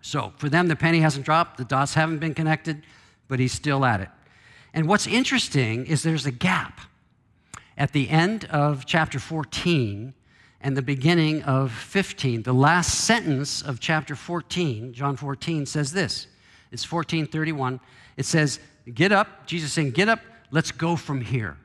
So 0.01 0.33
for 0.37 0.49
them, 0.49 0.67
the 0.67 0.75
penny 0.75 0.99
hasn't 0.99 1.25
dropped, 1.25 1.57
the 1.57 1.65
dots 1.65 1.93
haven't 1.93 2.19
been 2.19 2.33
connected, 2.33 2.83
but 3.27 3.39
he's 3.39 3.53
still 3.53 3.85
at 3.85 4.01
it. 4.01 4.09
And 4.73 4.87
what's 4.87 5.07
interesting 5.07 5.85
is 5.85 6.03
there's 6.03 6.25
a 6.25 6.31
gap. 6.31 6.81
At 7.77 7.91
the 7.91 8.09
end 8.09 8.45
of 8.45 8.85
chapter 8.85 9.19
14 9.19 10.13
and 10.65 10.75
the 10.75 10.81
beginning 10.81 11.43
of 11.43 11.71
15, 11.71 12.41
the 12.41 12.51
last 12.51 13.05
sentence 13.05 13.61
of 13.61 13.79
chapter 13.79 14.15
14, 14.15 14.93
John 14.93 15.15
14, 15.15 15.67
says 15.67 15.91
this 15.91 16.25
it's 16.71 16.91
1431. 16.91 17.79
It 18.17 18.25
says, 18.25 18.59
Get 18.91 19.11
up. 19.11 19.45
Jesus 19.45 19.71
saying, 19.71 19.91
Get 19.91 20.09
up. 20.09 20.21
Let's 20.49 20.71
go 20.71 20.95
from 20.95 21.21
here. 21.21 21.55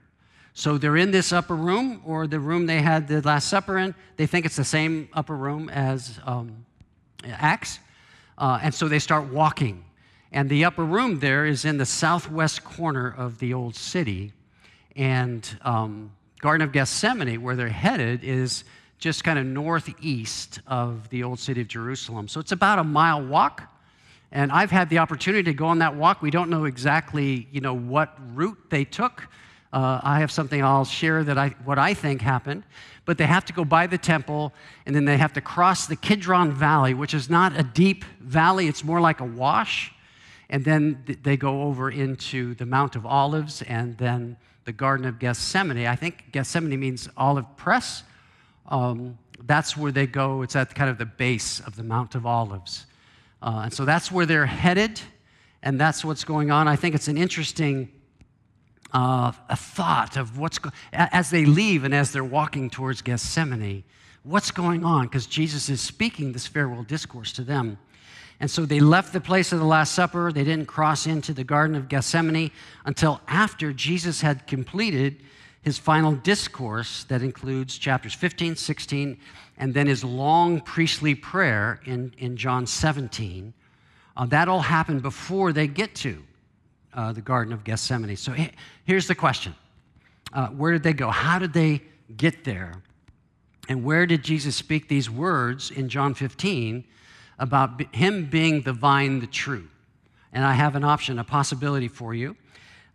So 0.53 0.77
they're 0.77 0.99
in 0.99 1.13
this 1.13 1.33
upper 1.33 1.57
room 1.57 2.03
or 2.05 2.27
the 2.27 2.39
room 2.39 2.67
they 2.67 2.83
had 2.83 3.09
the 3.09 3.23
Last 3.23 3.49
Supper 3.49 3.79
in. 3.79 3.95
They 4.19 4.27
think 4.27 4.45
it's 4.45 4.57
the 4.57 4.65
same 4.65 5.09
upper 5.15 5.35
room 5.35 5.71
as 5.71 6.21
um, 6.27 6.67
Acts. 7.25 7.79
Uh, 8.37 8.59
and 8.63 8.75
so 8.75 8.87
they 8.87 8.99
start 8.99 9.33
walking. 9.33 9.83
And 10.31 10.51
the 10.51 10.67
upper 10.67 10.85
room 10.85 11.21
there 11.21 11.47
is 11.47 11.65
in 11.65 11.79
the 11.79 11.87
southwest 11.87 12.65
corner 12.65 13.09
of 13.17 13.39
the 13.39 13.55
old 13.55 13.77
city. 13.77 14.35
And 14.95 15.49
um, 15.63 16.13
Garden 16.41 16.67
of 16.67 16.73
Gethsemane, 16.73 17.41
where 17.41 17.57
they're 17.57 17.71
headed, 17.71 18.25
is 18.25 18.65
just 19.01 19.25
kind 19.25 19.39
of 19.39 19.47
northeast 19.47 20.61
of 20.67 21.09
the 21.09 21.23
old 21.25 21.41
city 21.41 21.63
of 21.63 21.69
Jerusalem. 21.69 22.29
So 22.29 22.39
it's 22.39 22.53
about 22.53 22.79
a 22.79 22.85
mile 22.85 23.25
walk. 23.25 23.63
And 24.31 24.53
I've 24.53 24.71
had 24.71 24.91
the 24.91 24.99
opportunity 24.99 25.43
to 25.45 25.55
go 25.55 25.67
on 25.67 25.79
that 25.79 25.97
walk. 25.97 26.23
We 26.23 26.31
don't 26.31 26.51
know 26.51 26.67
exactly, 26.67 27.49
you 27.51 27.61
know, 27.61 27.75
what 27.75 28.17
route 28.35 28.59
they 28.69 28.85
took. 28.85 29.27
Uh, 29.73 30.01
I 30.03 30.21
have 30.21 30.31
something 30.31 30.63
I'll 30.63 30.85
share 30.85 31.25
that 31.25 31.39
I, 31.39 31.49
what 31.65 31.79
I 31.79 31.95
think 31.95 32.21
happened. 32.21 32.63
But 33.07 33.19
they 33.19 33.27
have 33.27 33.45
to 33.47 33.53
go 33.53 33.65
by 33.65 33.87
the 33.87 33.99
temple, 33.99 34.53
and 34.87 34.95
then 34.95 35.05
they 35.05 35.17
have 35.17 35.33
to 35.33 35.41
cross 35.41 35.87
the 35.87 35.97
Kidron 35.97 36.53
Valley, 36.53 36.95
which 36.95 37.15
is 37.15 37.29
not 37.29 37.59
a 37.59 37.63
deep 37.63 38.05
valley, 38.21 38.69
it's 38.69 38.85
more 38.85 39.01
like 39.01 39.21
a 39.21 39.25
wash. 39.25 39.93
And 40.49 40.65
then 40.65 41.19
they 41.23 41.37
go 41.37 41.63
over 41.63 41.91
into 41.91 42.55
the 42.55 42.67
Mount 42.67 42.97
of 42.97 43.07
Olives 43.07 43.63
and 43.63 43.97
then 43.99 44.37
the 44.65 44.73
Garden 44.73 45.07
of 45.07 45.19
Gethsemane. 45.19 45.87
I 45.87 45.97
think 45.97 46.33
Gethsemane 46.33 46.79
means 46.79 47.09
olive 47.17 47.57
press. 47.57 48.03
Um, 48.67 49.19
that's 49.47 49.77
where 49.77 49.93
they 49.93 50.07
go. 50.07 50.43
It's 50.43 50.57
at 50.57 50.75
kind 50.75 50.91
of 50.91 50.99
the 50.99 51.07
base 51.07 51.61
of 51.61 51.77
the 51.77 51.83
Mount 51.83 52.15
of 52.15 52.27
Olives. 52.27 52.87
Uh, 53.43 53.63
and 53.65 53.73
so 53.73 53.85
that's 53.85 54.13
where 54.13 54.27
they're 54.27 54.47
headed, 54.47 55.01
and 55.63 55.81
that's 55.81 56.05
what's 56.05 56.25
going 56.25 56.51
on. 56.51 56.69
I 56.69 56.77
think 56.77 56.95
it's 56.95 57.09
an 57.09 57.17
interesting 57.17 57.91
uh, 58.93 59.33
a 59.49 59.57
thought 59.57 60.17
of 60.17 60.39
what's 60.39 60.59
go- 60.59 60.71
as 60.93 61.31
they 61.31 61.45
leave 61.45 61.85
and 61.85 61.95
as 61.95 62.13
they're 62.13 62.25
walking 62.25 62.71
towards 62.71 63.03
Gethsemane, 63.03 63.85
what's 64.25 64.51
going 64.51 64.85
on? 64.85 65.07
Because 65.07 65.27
Jesus 65.27 65.69
is 65.69 65.81
speaking 65.81 66.33
this 66.33 66.47
farewell 66.47 66.83
discourse 66.83 67.33
to 67.35 67.43
them. 67.43 67.79
And 68.41 68.51
so 68.51 68.65
they 68.65 68.81
left 68.81 69.13
the 69.13 69.21
place 69.21 69.53
of 69.53 69.59
the 69.59 69.67
Last 69.67 69.95
Supper. 69.95 70.33
They 70.33 70.45
didn't 70.45 70.67
cross 70.67 71.07
into 71.07 71.35
the 71.35 71.45
Garden 71.45 71.77
of 71.77 71.89
Gethsemane 71.89 72.51
until 72.85 73.21
after 73.29 73.73
Jesus 73.73 74.23
had 74.23 74.47
completed 74.47 75.23
his 75.63 75.79
final 75.79 76.13
discourse 76.13 77.05
that 77.05 77.23
includes 77.23 77.77
chapters 77.77 78.15
15, 78.15 78.57
16, 78.57 79.19
and 79.59 79.75
then 79.75 79.87
his 79.87 80.03
long 80.03 80.61
priestly 80.61 81.15
prayer 81.15 81.81
in, 81.85 82.15
in 82.19 82.37
John 82.37 82.67
17. 82.67 83.53
Uh, 84.17 84.27
that 84.27 84.49
all 84.49 84.61
happened 84.61 85.03
before 85.03 85.53
they 85.53 85.67
get 85.67 85.95
to 85.97 86.23
uh, 86.95 87.13
the 87.13 87.21
Garden 87.21 87.53
of 87.53 87.63
Gethsemane. 87.65 88.17
So 88.17 88.35
here's 88.85 89.07
the 89.07 89.15
question 89.15 89.55
uh, 90.33 90.49
Where 90.49 90.73
did 90.73 90.83
they 90.83 90.93
go? 90.93 91.11
How 91.11 91.39
did 91.39 91.53
they 91.53 91.83
get 92.17 92.45
there. 92.45 92.83
And 93.69 93.85
where 93.85 94.07
did 94.07 94.23
Jesus 94.23 94.57
speak 94.57 94.89
these 94.89 95.09
words 95.09 95.71
in 95.71 95.89
John 95.89 96.15
15 96.15 96.85
about 97.39 97.95
him 97.95 98.27
being 98.27 98.63
the 98.63 98.73
vine, 98.73 99.21
the 99.21 99.27
true? 99.27 99.69
And 100.33 100.45
I 100.45 100.53
have 100.53 100.77
an 100.77 100.85
option, 100.85 101.19
a 101.19 101.25
possibility 101.25 101.89
for 101.89 102.15
you. 102.15 102.37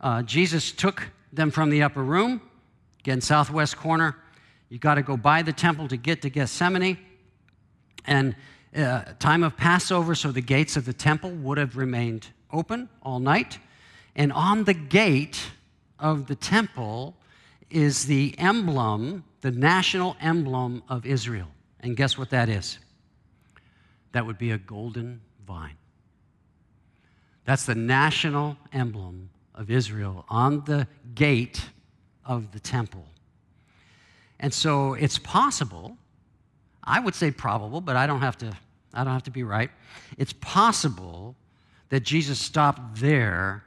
Uh, 0.01 0.21
Jesus 0.23 0.71
took 0.71 1.11
them 1.31 1.51
from 1.51 1.69
the 1.69 1.83
upper 1.83 2.03
room, 2.03 2.41
again, 3.05 3.21
southwest 3.21 3.77
corner. 3.77 4.15
You 4.67 4.79
got 4.79 4.95
to 4.95 5.03
go 5.03 5.15
by 5.15 5.43
the 5.43 5.53
temple 5.53 5.87
to 5.89 5.95
get 5.95 6.23
to 6.23 6.29
Gethsemane. 6.31 6.97
And 8.05 8.35
uh, 8.75 9.03
time 9.19 9.43
of 9.43 9.55
Passover, 9.55 10.15
so 10.15 10.31
the 10.31 10.41
gates 10.41 10.75
of 10.75 10.85
the 10.85 10.93
temple 10.93 11.29
would 11.29 11.59
have 11.59 11.77
remained 11.77 12.29
open 12.51 12.89
all 13.03 13.19
night. 13.19 13.59
And 14.15 14.33
on 14.33 14.63
the 14.63 14.73
gate 14.73 15.51
of 15.99 16.25
the 16.25 16.33
temple 16.33 17.15
is 17.69 18.07
the 18.07 18.33
emblem, 18.39 19.23
the 19.41 19.51
national 19.51 20.17
emblem 20.19 20.81
of 20.89 21.05
Israel. 21.05 21.49
And 21.81 21.95
guess 21.95 22.17
what 22.17 22.31
that 22.31 22.49
is? 22.49 22.79
That 24.13 24.25
would 24.25 24.39
be 24.39 24.49
a 24.49 24.57
golden 24.57 25.21
vine. 25.45 25.77
That's 27.43 27.67
the 27.67 27.75
national 27.75 28.57
emblem 28.73 29.29
of 29.53 29.69
Israel 29.69 30.25
on 30.27 30.65
the 30.65 30.87
gate 31.13 31.69
of 32.25 32.51
the 32.51 32.59
temple. 32.59 33.05
And 34.39 34.53
so 34.53 34.93
it's 34.93 35.17
possible, 35.17 35.97
I 36.83 36.99
would 36.99 37.15
say 37.15 37.31
probable, 37.31 37.81
but 37.81 37.95
I 37.95 38.07
don't 38.07 38.21
have 38.21 38.37
to, 38.39 38.53
I 38.93 39.03
don't 39.03 39.13
have 39.13 39.23
to 39.23 39.31
be 39.31 39.43
right. 39.43 39.71
It's 40.17 40.33
possible 40.33 41.35
that 41.89 42.01
Jesus 42.01 42.39
stopped 42.39 42.99
there 42.99 43.63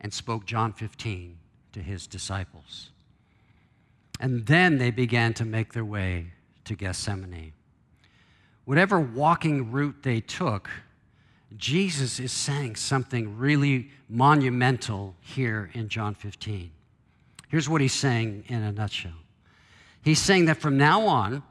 and 0.00 0.12
spoke 0.12 0.46
John 0.46 0.72
15 0.72 1.36
to 1.72 1.80
his 1.80 2.06
disciples. 2.06 2.90
And 4.20 4.46
then 4.46 4.78
they 4.78 4.90
began 4.90 5.34
to 5.34 5.44
make 5.44 5.72
their 5.72 5.84
way 5.84 6.32
to 6.64 6.74
Gethsemane. 6.74 7.52
Whatever 8.64 9.00
walking 9.00 9.70
route 9.70 10.02
they 10.02 10.20
took, 10.20 10.68
Jesus 11.56 12.20
is 12.20 12.32
saying 12.32 12.76
something 12.76 13.38
really 13.38 13.90
monumental 14.08 15.14
here 15.20 15.70
in 15.72 15.88
John 15.88 16.14
15. 16.14 16.70
Here's 17.48 17.68
what 17.68 17.80
he's 17.80 17.94
saying 17.94 18.44
in 18.48 18.62
a 18.62 18.72
nutshell 18.72 19.12
He's 20.02 20.20
saying 20.20 20.46
that 20.46 20.58
from 20.58 20.78
now 20.78 21.06
on, 21.06 21.42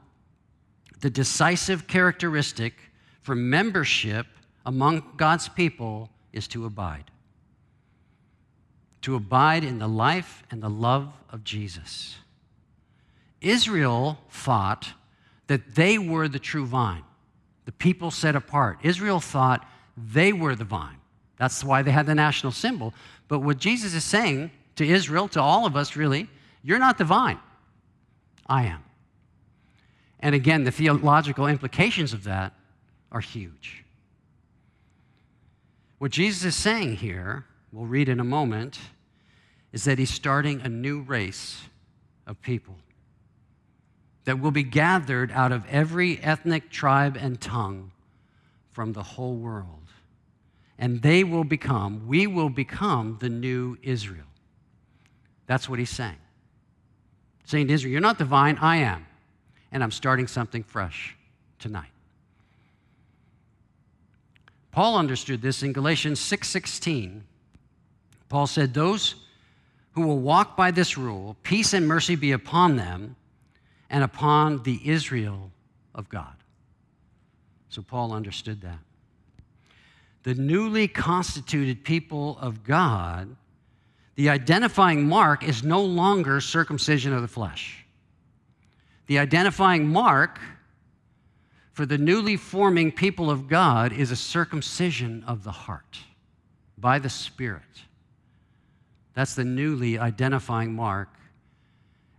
the 1.00 1.10
decisive 1.10 1.86
characteristic 1.86 2.74
for 3.20 3.34
membership 3.34 4.26
among 4.66 5.02
God's 5.16 5.48
people 5.48 6.10
is 6.32 6.48
to 6.48 6.64
abide. 6.64 7.10
To 9.02 9.14
abide 9.14 9.64
in 9.64 9.78
the 9.78 9.88
life 9.88 10.42
and 10.50 10.62
the 10.62 10.68
love 10.68 11.12
of 11.30 11.44
Jesus. 11.44 12.16
Israel 13.40 14.18
thought 14.30 14.92
that 15.46 15.74
they 15.74 15.98
were 15.98 16.26
the 16.26 16.38
true 16.38 16.66
vine, 16.66 17.04
the 17.64 17.72
people 17.72 18.10
set 18.10 18.34
apart. 18.34 18.78
Israel 18.82 19.20
thought 19.20 19.66
they 19.96 20.32
were 20.32 20.54
the 20.54 20.64
vine. 20.64 20.96
That's 21.36 21.62
why 21.62 21.82
they 21.82 21.92
had 21.92 22.06
the 22.06 22.14
national 22.14 22.52
symbol. 22.52 22.92
But 23.28 23.40
what 23.40 23.58
Jesus 23.58 23.94
is 23.94 24.04
saying 24.04 24.50
to 24.78 24.86
Israel, 24.86 25.28
to 25.28 25.40
all 25.40 25.66
of 25.66 25.76
us 25.76 25.94
really, 25.94 26.28
you're 26.62 26.78
not 26.78 26.98
the 26.98 27.04
vine. 27.04 27.38
I 28.46 28.64
am. 28.64 28.82
And 30.20 30.34
again, 30.34 30.64
the 30.64 30.72
theological 30.72 31.46
implications 31.46 32.12
of 32.12 32.24
that 32.24 32.54
are 33.12 33.20
huge. 33.20 33.84
What 35.98 36.10
Jesus 36.10 36.44
is 36.44 36.56
saying 36.56 36.96
here, 36.96 37.44
we'll 37.72 37.86
read 37.86 38.08
in 38.08 38.20
a 38.20 38.24
moment, 38.24 38.78
is 39.72 39.84
that 39.84 39.98
he's 39.98 40.10
starting 40.10 40.60
a 40.62 40.68
new 40.68 41.02
race 41.02 41.62
of 42.26 42.40
people 42.40 42.76
that 44.24 44.40
will 44.40 44.50
be 44.50 44.62
gathered 44.62 45.30
out 45.32 45.52
of 45.52 45.64
every 45.68 46.18
ethnic 46.22 46.70
tribe 46.70 47.16
and 47.20 47.40
tongue 47.40 47.92
from 48.72 48.92
the 48.92 49.02
whole 49.02 49.36
world 49.36 49.78
and 50.78 51.02
they 51.02 51.24
will 51.24 51.44
become, 51.44 52.06
we 52.06 52.26
will 52.26 52.48
become 52.48 53.18
the 53.20 53.28
new 53.28 53.76
Israel. 53.82 54.27
That's 55.48 55.68
what 55.68 55.80
he's 55.80 55.90
saying. 55.90 56.18
Saying 57.44 57.66
to 57.68 57.72
Israel, 57.72 57.90
You're 57.90 58.00
not 58.00 58.18
the 58.18 58.24
vine, 58.24 58.58
I 58.60 58.76
am. 58.76 59.06
And 59.72 59.82
I'm 59.82 59.90
starting 59.90 60.28
something 60.28 60.62
fresh 60.62 61.16
tonight. 61.58 61.90
Paul 64.70 64.96
understood 64.96 65.42
this 65.42 65.62
in 65.62 65.72
Galatians 65.72 66.20
6:16. 66.20 67.24
Paul 68.28 68.46
said, 68.46 68.74
"Those 68.74 69.16
who 69.92 70.02
will 70.02 70.20
walk 70.20 70.56
by 70.56 70.70
this 70.70 70.96
rule, 70.96 71.36
peace 71.42 71.72
and 71.72 71.88
mercy 71.88 72.14
be 72.14 72.30
upon 72.30 72.76
them 72.76 73.16
and 73.90 74.04
upon 74.04 74.62
the 74.62 74.86
Israel 74.88 75.50
of 75.94 76.08
God." 76.08 76.36
So 77.70 77.82
Paul 77.82 78.12
understood 78.12 78.60
that 78.60 78.78
the 80.22 80.34
newly 80.34 80.88
constituted 80.88 81.84
people 81.84 82.38
of 82.38 82.64
God, 82.64 83.36
the 84.18 84.30
identifying 84.30 85.06
mark 85.06 85.44
is 85.44 85.62
no 85.62 85.80
longer 85.80 86.40
circumcision 86.40 87.12
of 87.12 87.22
the 87.22 87.28
flesh. 87.28 87.86
The 89.06 89.20
identifying 89.20 89.86
mark 89.86 90.40
for 91.70 91.86
the 91.86 91.98
newly 91.98 92.36
forming 92.36 92.90
people 92.90 93.30
of 93.30 93.46
God 93.46 93.92
is 93.92 94.10
a 94.10 94.16
circumcision 94.16 95.22
of 95.28 95.44
the 95.44 95.52
heart 95.52 95.98
by 96.76 96.98
the 96.98 97.08
Spirit. 97.08 97.62
That's 99.14 99.36
the 99.36 99.44
newly 99.44 100.00
identifying 100.00 100.74
mark. 100.74 101.10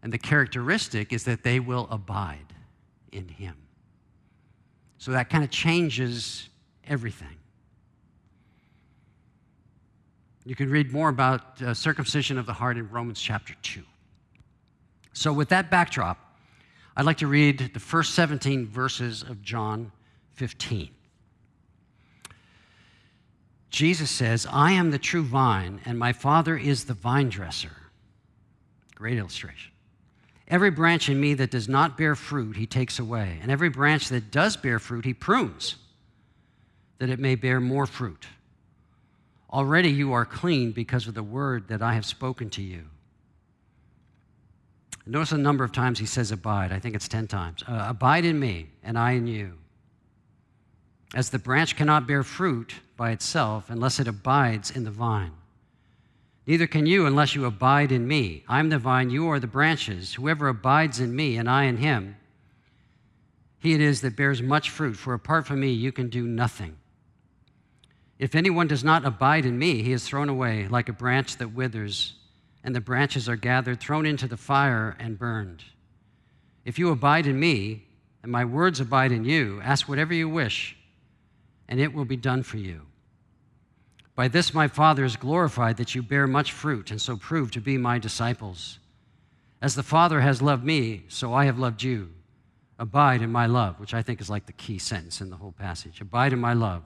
And 0.02 0.14
the 0.14 0.18
characteristic 0.18 1.12
is 1.12 1.26
that 1.26 1.44
they 1.44 1.60
will 1.60 1.86
abide 1.92 2.54
in 3.12 3.28
Him. 3.28 3.58
So 5.00 5.12
that 5.12 5.30
kind 5.30 5.44
of 5.44 5.50
changes 5.50 6.48
everything. 6.88 7.39
You 10.50 10.56
can 10.56 10.72
read 10.72 10.92
more 10.92 11.10
about 11.10 11.62
uh, 11.62 11.76
circumcision 11.76 12.40
of 12.40 12.48
the 12.48 12.54
heart 12.54 12.76
in 12.76 12.90
Romans 12.90 13.22
chapter 13.22 13.54
2. 13.62 13.84
So, 15.14 15.32
with 15.32 15.50
that 15.50 15.70
backdrop, 15.70 16.18
I'd 16.98 17.06
like 17.06 17.18
to 17.18 17.28
read 17.28 17.70
the 17.76 17.80
first 17.80 18.16
17 18.16 18.66
verses 18.66 19.22
of 19.22 19.44
John 19.44 19.92
15. 20.34 20.90
Jesus 23.70 24.10
says, 24.10 24.48
I 24.52 24.72
am 24.72 24.90
the 24.90 24.98
true 24.98 25.22
vine, 25.22 25.82
and 25.86 26.00
my 26.00 26.14
Father 26.14 26.58
is 26.58 26.86
the 26.86 26.96
vine 26.96 27.30
dresser. 27.30 27.76
Great 28.96 29.20
illustration. 29.20 29.72
Every 30.48 30.72
branch 30.72 31.10
in 31.10 31.22
me 31.22 31.36
that 31.36 31.52
does 31.52 31.70
not 31.70 31.96
bear 31.96 32.16
fruit, 32.16 32.56
he 32.56 32.66
takes 32.66 32.98
away. 32.98 33.38
And 33.44 33.52
every 33.52 33.70
branch 33.70 34.10
that 34.10 34.32
does 34.32 34.58
bear 34.58 34.80
fruit, 34.80 35.06
he 35.06 35.14
prunes, 35.14 35.76
that 36.98 37.12
it 37.12 37.20
may 37.20 37.36
bear 37.36 37.60
more 37.60 37.86
fruit. 37.86 38.26
Already 39.52 39.90
you 39.90 40.14
are 40.14 40.26
clean 40.26 40.72
because 40.72 41.08
of 41.08 41.16
the 41.16 41.24
word 41.24 41.68
that 41.70 41.82
I 41.82 41.94
have 41.94 42.06
spoken 42.06 42.50
to 42.52 42.62
you. 42.62 42.86
Notice 45.06 45.32
the 45.32 45.40
number 45.40 45.64
of 45.64 45.72
times 45.72 45.98
he 45.98 46.06
says 46.06 46.32
abide. 46.32 46.72
I 46.72 46.80
think 46.80 46.96
it's 46.96 47.08
10 47.08 47.28
times. 47.28 47.64
Uh, 47.68 47.86
abide 47.90 48.26
in 48.26 48.40
me, 48.40 48.68
and 48.84 48.98
I 48.98 49.14
in 49.14 49.26
you. 49.26 49.54
As 51.16 51.32
the 51.32 51.40
branch 51.40 51.76
cannot 51.76 52.06
bear 52.06 52.22
fruit 52.22 52.76
by 52.96 53.10
itself 53.10 53.72
unless 53.72 54.00
it 54.00 54.08
abides 54.08 54.70
in 54.70 54.84
the 54.84 54.92
vine. 54.92 55.32
Neither 56.46 56.68
can 56.68 56.86
you 56.86 57.08
unless 57.08 57.34
you 57.34 57.46
abide 57.46 57.92
in 57.92 58.08
me. 58.08 58.44
I 58.48 58.60
am 58.60 58.70
the 58.70 58.78
vine, 58.78 59.10
you 59.10 59.28
are 59.30 59.40
the 59.40 59.48
branches. 59.48 60.14
Whoever 60.14 60.48
abides 60.48 61.00
in 61.00 61.16
me, 61.16 61.38
and 61.38 61.50
I 61.50 61.64
in 61.64 61.78
him, 61.78 62.16
he 63.60 63.74
it 63.74 63.82
is 63.82 64.02
that 64.02 64.16
bears 64.16 64.42
much 64.42 64.70
fruit, 64.70 64.96
for 64.96 65.14
apart 65.14 65.46
from 65.46 65.60
me 65.60 65.72
you 65.72 65.92
can 65.92 66.10
do 66.10 66.26
nothing. 66.26 66.78
If 68.20 68.36
anyone 68.36 68.68
does 68.68 68.84
not 68.84 69.06
abide 69.06 69.46
in 69.46 69.58
me, 69.58 69.82
he 69.82 69.94
is 69.94 70.06
thrown 70.06 70.28
away 70.28 70.68
like 70.68 70.90
a 70.90 70.94
branch 70.94 71.38
that 71.38 71.54
withers, 71.54 72.16
and 72.66 72.76
the 72.76 72.82
branches 72.82 73.30
are 73.30 73.38
gathered, 73.38 73.80
thrown 73.80 74.06
into 74.06 74.28
the 74.28 74.38
fire, 74.38 74.98
and 75.00 75.18
burned. 75.18 75.64
If 76.66 76.78
you 76.78 76.90
abide 76.90 77.26
in 77.26 77.40
me, 77.40 77.86
and 78.22 78.30
my 78.30 78.44
words 78.44 78.82
abide 78.82 79.14
in 79.14 79.24
you, 79.24 79.62
ask 79.64 79.88
whatever 79.88 80.14
you 80.14 80.28
wish, 80.28 80.76
and 81.70 81.80
it 81.80 81.94
will 81.94 82.04
be 82.04 82.18
done 82.18 82.44
for 82.44 82.58
you. 82.58 82.82
By 84.16 84.28
this 84.28 84.54
my 84.54 84.68
Father 84.68 85.06
is 85.06 85.16
glorified 85.16 85.78
that 85.78 85.96
you 85.96 86.04
bear 86.04 86.28
much 86.28 86.52
fruit, 86.52 86.92
and 86.92 87.02
so 87.02 87.16
prove 87.16 87.52
to 87.52 87.62
be 87.62 87.78
my 87.78 88.00
disciples. 88.00 88.80
As 89.62 89.76
the 89.76 89.84
Father 89.84 90.20
has 90.20 90.42
loved 90.42 90.66
me, 90.66 91.06
so 91.08 91.34
I 91.34 91.46
have 91.46 91.58
loved 91.58 91.84
you. 91.84 92.10
Abide 92.78 93.22
in 93.22 93.32
my 93.32 93.46
love, 93.46 93.80
which 93.80 93.94
I 93.94 94.02
think 94.02 94.20
is 94.20 94.30
like 94.30 94.46
the 94.46 94.52
key 94.52 94.78
sentence 94.78 95.22
in 95.22 95.30
the 95.30 95.38
whole 95.38 95.54
passage. 95.54 96.02
Abide 96.02 96.34
in 96.34 96.40
my 96.40 96.52
love. 96.52 96.84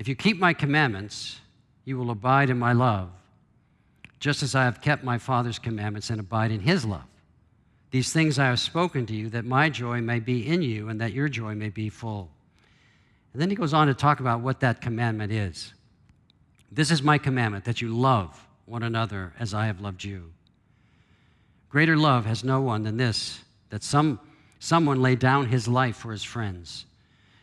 If 0.00 0.08
you 0.08 0.14
keep 0.16 0.38
my 0.38 0.54
commandments, 0.54 1.40
you 1.84 1.98
will 1.98 2.10
abide 2.10 2.48
in 2.48 2.58
my 2.58 2.72
love, 2.72 3.10
just 4.18 4.42
as 4.42 4.54
I 4.54 4.64
have 4.64 4.80
kept 4.80 5.04
my 5.04 5.18
Father's 5.18 5.58
commandments 5.58 6.08
and 6.08 6.18
abide 6.18 6.50
in 6.50 6.60
his 6.60 6.86
love. 6.86 7.04
These 7.90 8.10
things 8.10 8.38
I 8.38 8.46
have 8.46 8.60
spoken 8.60 9.04
to 9.04 9.14
you, 9.14 9.28
that 9.28 9.44
my 9.44 9.68
joy 9.68 10.00
may 10.00 10.18
be 10.18 10.48
in 10.48 10.62
you 10.62 10.88
and 10.88 10.98
that 11.02 11.12
your 11.12 11.28
joy 11.28 11.54
may 11.54 11.68
be 11.68 11.90
full. 11.90 12.30
And 13.34 13.42
then 13.42 13.50
he 13.50 13.56
goes 13.56 13.74
on 13.74 13.88
to 13.88 13.94
talk 13.94 14.20
about 14.20 14.40
what 14.40 14.60
that 14.60 14.80
commandment 14.80 15.32
is. 15.32 15.74
This 16.72 16.90
is 16.90 17.02
my 17.02 17.18
commandment, 17.18 17.66
that 17.66 17.82
you 17.82 17.94
love 17.94 18.48
one 18.64 18.84
another 18.84 19.34
as 19.38 19.52
I 19.52 19.66
have 19.66 19.82
loved 19.82 20.02
you. 20.02 20.32
Greater 21.68 21.98
love 21.98 22.24
has 22.24 22.42
no 22.42 22.62
one 22.62 22.84
than 22.84 22.96
this, 22.96 23.40
that 23.68 23.82
some, 23.82 24.18
someone 24.60 25.02
lay 25.02 25.14
down 25.14 25.44
his 25.44 25.68
life 25.68 25.96
for 25.96 26.10
his 26.10 26.24
friends. 26.24 26.86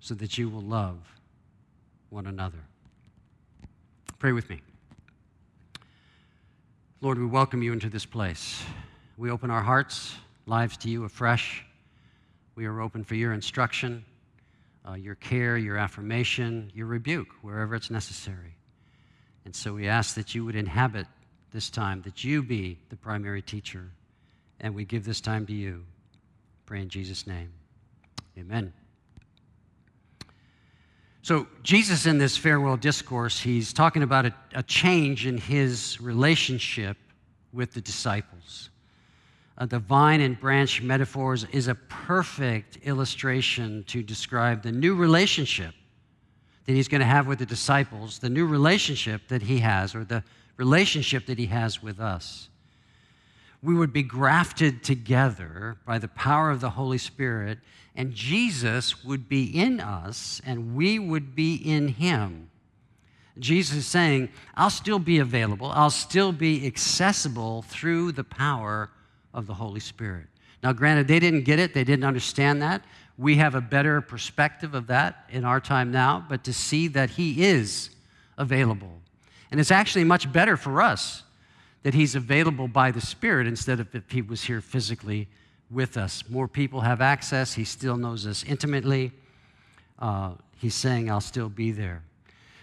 so 0.00 0.14
that 0.14 0.38
you 0.38 0.48
will 0.48 0.62
love 0.62 0.98
one 2.08 2.26
another. 2.26 2.58
Pray 4.18 4.32
with 4.32 4.48
me. 4.50 4.60
Lord, 7.00 7.18
we 7.18 7.26
welcome 7.26 7.62
you 7.62 7.72
into 7.72 7.88
this 7.88 8.04
place. 8.04 8.62
We 9.16 9.30
open 9.30 9.50
our 9.50 9.62
hearts, 9.62 10.14
lives 10.46 10.76
to 10.78 10.90
you 10.90 11.04
afresh. 11.04 11.64
We 12.54 12.66
are 12.66 12.80
open 12.80 13.04
for 13.04 13.14
your 13.14 13.32
instruction, 13.32 14.04
uh, 14.86 14.94
your 14.94 15.14
care, 15.14 15.56
your 15.56 15.78
affirmation, 15.78 16.70
your 16.74 16.86
rebuke, 16.86 17.28
wherever 17.42 17.74
it's 17.74 17.90
necessary. 17.90 18.56
And 19.44 19.54
so 19.54 19.72
we 19.72 19.88
ask 19.88 20.14
that 20.16 20.34
you 20.34 20.44
would 20.44 20.56
inhabit 20.56 21.06
this 21.52 21.70
time, 21.70 22.02
that 22.02 22.22
you 22.22 22.42
be 22.42 22.78
the 22.90 22.96
primary 22.96 23.42
teacher. 23.42 23.90
And 24.60 24.74
we 24.74 24.84
give 24.84 25.04
this 25.04 25.20
time 25.20 25.46
to 25.46 25.54
you. 25.54 25.84
Pray 26.66 26.82
in 26.82 26.88
Jesus' 26.88 27.26
name. 27.26 27.50
Amen. 28.38 28.72
So, 31.22 31.46
Jesus, 31.62 32.06
in 32.06 32.16
this 32.16 32.36
farewell 32.36 32.78
discourse, 32.78 33.38
he's 33.38 33.74
talking 33.74 34.02
about 34.02 34.26
a, 34.26 34.34
a 34.54 34.62
change 34.62 35.26
in 35.26 35.36
his 35.36 36.00
relationship 36.00 36.96
with 37.52 37.74
the 37.74 37.80
disciples. 37.82 38.70
Uh, 39.58 39.66
the 39.66 39.78
vine 39.78 40.22
and 40.22 40.40
branch 40.40 40.80
metaphors 40.80 41.44
is 41.52 41.68
a 41.68 41.74
perfect 41.74 42.78
illustration 42.84 43.84
to 43.88 44.02
describe 44.02 44.62
the 44.62 44.72
new 44.72 44.94
relationship 44.94 45.74
that 46.64 46.72
he's 46.72 46.88
going 46.88 47.00
to 47.00 47.06
have 47.06 47.26
with 47.26 47.38
the 47.38 47.46
disciples, 47.46 48.18
the 48.18 48.30
new 48.30 48.46
relationship 48.46 49.28
that 49.28 49.42
he 49.42 49.58
has, 49.58 49.94
or 49.94 50.04
the 50.04 50.24
relationship 50.56 51.26
that 51.26 51.38
he 51.38 51.46
has 51.46 51.82
with 51.82 52.00
us. 52.00 52.48
We 53.62 53.74
would 53.74 53.92
be 53.92 54.02
grafted 54.02 54.82
together 54.82 55.76
by 55.86 55.98
the 55.98 56.08
power 56.08 56.50
of 56.50 56.60
the 56.60 56.70
Holy 56.70 56.98
Spirit, 56.98 57.58
and 57.94 58.14
Jesus 58.14 59.04
would 59.04 59.28
be 59.28 59.44
in 59.44 59.80
us, 59.80 60.40
and 60.46 60.74
we 60.74 60.98
would 60.98 61.34
be 61.34 61.54
in 61.56 61.88
him. 61.88 62.50
Jesus 63.38 63.76
is 63.76 63.86
saying, 63.86 64.30
I'll 64.54 64.70
still 64.70 64.98
be 64.98 65.18
available, 65.18 65.70
I'll 65.72 65.90
still 65.90 66.32
be 66.32 66.66
accessible 66.66 67.62
through 67.62 68.12
the 68.12 68.24
power 68.24 68.90
of 69.34 69.46
the 69.46 69.54
Holy 69.54 69.80
Spirit. 69.80 70.26
Now, 70.62 70.72
granted, 70.72 71.08
they 71.08 71.20
didn't 71.20 71.44
get 71.44 71.58
it, 71.58 71.74
they 71.74 71.84
didn't 71.84 72.04
understand 72.04 72.62
that. 72.62 72.82
We 73.16 73.36
have 73.36 73.54
a 73.54 73.60
better 73.60 74.00
perspective 74.00 74.74
of 74.74 74.86
that 74.86 75.28
in 75.30 75.44
our 75.44 75.60
time 75.60 75.90
now, 75.90 76.24
but 76.28 76.44
to 76.44 76.52
see 76.52 76.88
that 76.88 77.10
He 77.10 77.44
is 77.44 77.90
available 78.38 79.00
and 79.50 79.60
it's 79.60 79.70
actually 79.70 80.04
much 80.04 80.30
better 80.32 80.56
for 80.56 80.80
us 80.80 81.22
that 81.82 81.94
he's 81.94 82.14
available 82.14 82.68
by 82.68 82.90
the 82.90 83.00
Spirit 83.00 83.46
instead 83.46 83.80
of 83.80 83.94
if 83.94 84.10
he 84.10 84.22
was 84.22 84.44
here 84.44 84.60
physically 84.60 85.28
with 85.70 85.96
us. 85.96 86.24
More 86.28 86.48
people 86.48 86.80
have 86.80 87.00
access. 87.00 87.54
He 87.54 87.64
still 87.64 87.96
knows 87.96 88.26
us 88.26 88.44
intimately. 88.44 89.12
Uh, 89.98 90.32
he's 90.58 90.74
saying, 90.74 91.10
I'll 91.10 91.20
still 91.20 91.48
be 91.48 91.70
there. 91.72 92.02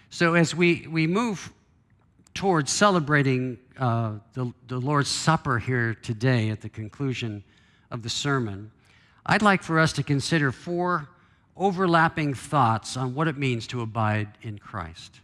So 0.10 0.36
as 0.36 0.56
we, 0.56 0.88
we 0.90 1.08
move 1.08 1.52
towards 2.34 2.72
celebrating 2.72 3.58
uh, 3.80 4.14
the, 4.34 4.54
the 4.68 4.80
Lord's 4.80 5.10
Supper 5.10 5.58
here 5.58 5.96
today 5.96 6.50
at 6.50 6.62
the 6.62 6.70
conclusion 6.70 7.44
of 7.90 8.04
the 8.04 8.10
sermon, 8.10 8.72
I'd 9.26 9.42
like 9.42 9.64
for 9.64 9.80
us 9.80 9.94
to 9.94 10.04
consider 10.04 10.52
four 10.52 11.10
overlapping 11.56 12.34
thoughts 12.34 12.96
on 12.96 13.16
what 13.16 13.28
it 13.28 13.38
means 13.38 13.68
to 13.68 13.82
abide 13.82 14.30
in 14.42 14.60
Christ. 14.60 15.20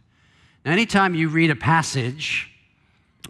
Now, 0.64 0.72
anytime 0.72 1.14
you 1.14 1.28
read 1.28 1.50
a 1.50 1.56
passage 1.56 2.50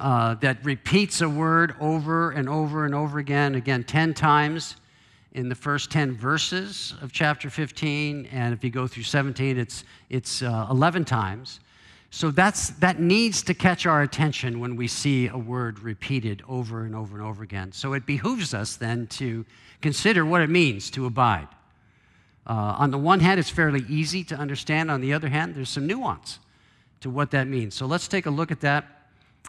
uh, 0.00 0.34
that 0.36 0.64
repeats 0.64 1.20
a 1.20 1.28
word 1.28 1.74
over 1.80 2.32
and 2.32 2.48
over 2.48 2.84
and 2.84 2.94
over 2.94 3.18
again, 3.18 3.54
again, 3.54 3.84
10 3.84 4.14
times 4.14 4.76
in 5.32 5.48
the 5.48 5.54
first 5.54 5.90
10 5.90 6.12
verses 6.12 6.94
of 7.00 7.12
chapter 7.12 7.50
15, 7.50 8.26
and 8.32 8.54
if 8.54 8.62
you 8.62 8.70
go 8.70 8.86
through 8.86 9.02
17, 9.02 9.58
it's, 9.58 9.84
it's 10.10 10.42
uh, 10.42 10.66
11 10.70 11.04
times. 11.04 11.60
So 12.10 12.30
that's, 12.30 12.70
that 12.70 13.00
needs 13.00 13.42
to 13.42 13.54
catch 13.54 13.86
our 13.86 14.02
attention 14.02 14.60
when 14.60 14.76
we 14.76 14.86
see 14.86 15.26
a 15.26 15.36
word 15.36 15.80
repeated 15.80 16.42
over 16.48 16.84
and 16.84 16.94
over 16.94 17.16
and 17.16 17.26
over 17.26 17.42
again. 17.42 17.72
So 17.72 17.92
it 17.92 18.06
behooves 18.06 18.54
us 18.54 18.76
then 18.76 19.08
to 19.08 19.44
consider 19.82 20.24
what 20.24 20.40
it 20.40 20.48
means 20.48 20.90
to 20.92 21.06
abide. 21.06 21.48
Uh, 22.46 22.76
on 22.78 22.92
the 22.92 22.98
one 22.98 23.18
hand, 23.18 23.40
it's 23.40 23.50
fairly 23.50 23.84
easy 23.88 24.22
to 24.24 24.36
understand. 24.36 24.90
On 24.92 25.00
the 25.00 25.12
other 25.12 25.28
hand, 25.28 25.56
there's 25.56 25.70
some 25.70 25.88
nuance 25.88 26.38
to 27.00 27.10
what 27.10 27.32
that 27.32 27.48
means. 27.48 27.74
So 27.74 27.86
let's 27.86 28.06
take 28.06 28.26
a 28.26 28.30
look 28.30 28.52
at 28.52 28.60
that 28.60 28.93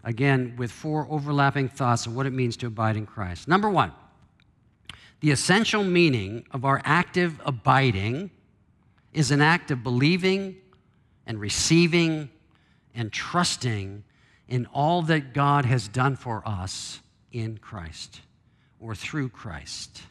again 0.04 0.56
with 0.58 0.72
four 0.72 1.08
overlapping 1.10 1.70
thoughts 1.70 2.06
of 2.06 2.16
what 2.16 2.26
it 2.26 2.34
means 2.34 2.58
to 2.58 2.68
abide 2.68 2.98
in 2.98 3.06
Christ. 3.06 3.48
Number 3.48 3.70
one, 3.70 3.92
the 5.22 5.32
essential 5.32 5.84
meaning 5.84 6.46
of 6.52 6.66
our 6.66 6.82
active 6.84 7.42
abiding 7.46 8.30
is 9.14 9.32
an 9.32 9.42
act 9.42 9.72
of 9.72 9.82
believing 9.84 10.58
and 11.26 11.40
receiving 11.40 12.30
and 12.94 13.12
trusting 13.12 14.04
in 14.48 14.66
all 14.68 15.02
that 15.04 15.34
God 15.34 15.66
has 15.66 15.88
done 15.88 16.16
for 16.16 16.44
us 16.46 17.02
in 17.32 17.58
Christ 17.58 18.22
or 18.80 18.94
through 18.94 19.30
Christ. 19.30 20.04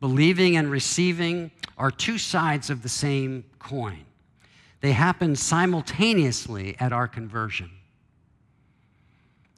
Believing 0.00 0.56
and 0.56 0.70
receiving 0.70 1.50
are 1.78 1.90
two 1.90 2.18
sides 2.18 2.70
of 2.70 2.82
the 2.82 2.88
same 2.88 3.44
coin. 3.58 4.04
They 4.80 4.92
happen 4.92 5.36
simultaneously 5.36 6.76
at 6.80 6.92
our 6.92 7.06
conversion. 7.06 7.70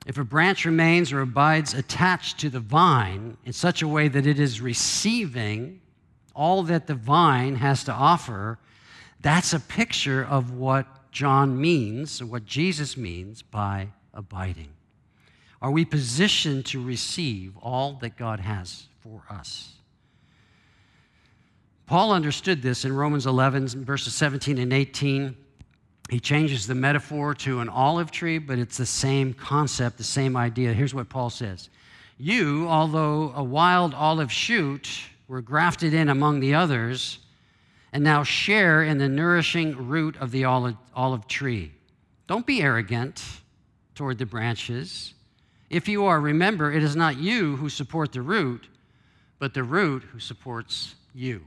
If 0.07 0.19
a 0.19 0.25
branch 0.25 0.65
remains 0.65 1.13
or 1.13 1.21
abides 1.21 1.75
attached 1.75 2.39
to 2.41 2.51
the 2.51 2.61
vine 2.61 3.37
in 3.45 3.53
such 3.53 3.83
a 3.83 3.89
way 3.89 4.09
that 4.09 4.27
it 4.27 4.39
is 4.39 4.61
receiving 4.61 5.81
all 6.35 6.63
that 6.65 6.87
the 6.87 6.95
vine 6.95 7.57
has 7.57 7.85
to 7.85 7.93
offer, 7.93 8.59
that's 9.21 9.53
a 9.53 9.61
picture 9.61 10.25
of 10.25 10.53
what 10.53 11.13
John 11.13 11.61
means, 11.61 12.23
what 12.23 12.45
Jesus 12.45 12.97
means 12.97 13.43
by 13.43 13.89
abiding. 14.13 14.71
Are 15.61 15.71
we 15.71 15.85
positioned 15.85 16.67
to 16.67 16.83
receive 16.83 17.57
all 17.59 17.93
that 18.01 18.17
God 18.17 18.41
has 18.41 18.87
for 19.01 19.23
us? 19.31 19.75
Paul 21.87 22.11
understood 22.11 22.63
this 22.63 22.85
in 22.85 22.93
Romans 22.93 23.27
11, 23.27 23.85
verses 23.85 24.15
17 24.15 24.59
and 24.59 24.73
18. 24.73 25.37
He 26.13 26.21
changes 26.21 26.67
the 26.67 26.75
metaphor 26.75 27.33
to 27.37 27.61
an 27.61 27.71
olive 27.71 28.11
tree, 28.11 28.37
but 28.37 28.59
it's 28.59 28.77
the 28.77 28.85
same 28.85 29.33
concept, 29.33 29.97
the 29.97 30.05
same 30.05 30.37
idea. 30.37 30.75
Here's 30.75 30.93
what 30.93 31.09
Paul 31.09 31.31
says 31.31 31.71
You, 32.19 32.69
although 32.69 33.33
a 33.35 33.43
wild 33.43 33.95
olive 33.95 34.31
shoot, 34.31 34.91
were 35.27 35.41
grafted 35.41 35.95
in 35.95 36.11
among 36.11 36.41
the 36.41 36.55
others, 36.55 37.19
and 37.95 38.05
now 38.05 38.25
share 38.25 38.83
in 38.83 38.99
the 38.99 39.09
nourishing 39.09 39.89
root 39.89 40.19
of 40.19 40.33
the 40.33 40.45
olive, 40.45 40.77
olive 40.95 41.27
tree. 41.29 41.73
Don't 42.27 42.45
be 42.45 42.61
arrogant 42.61 43.25
toward 43.95 44.19
the 44.19 44.27
branches. 44.27 45.15
If 45.71 45.89
you 45.89 46.05
are, 46.05 46.21
remember, 46.21 46.71
it 46.71 46.83
is 46.83 46.95
not 46.95 47.17
you 47.17 47.57
who 47.57 47.71
support 47.71 48.13
the 48.13 48.21
root, 48.21 48.69
but 49.39 49.55
the 49.55 49.65
root 49.65 50.03
who 50.03 50.21
supports 50.21 50.95
you. 51.15 51.47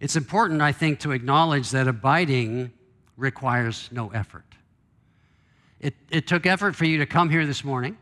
It's 0.00 0.16
important, 0.16 0.62
I 0.62 0.72
think, 0.72 1.00
to 1.00 1.12
acknowledge 1.12 1.70
that 1.70 1.86
abiding 1.86 2.72
requires 3.16 3.88
no 3.92 4.08
effort. 4.08 4.44
It, 5.78 5.94
it 6.10 6.26
took 6.26 6.46
effort 6.46 6.74
for 6.74 6.86
you 6.86 6.98
to 6.98 7.06
come 7.06 7.30
here 7.30 7.46
this 7.46 7.62
morning. 7.62 7.96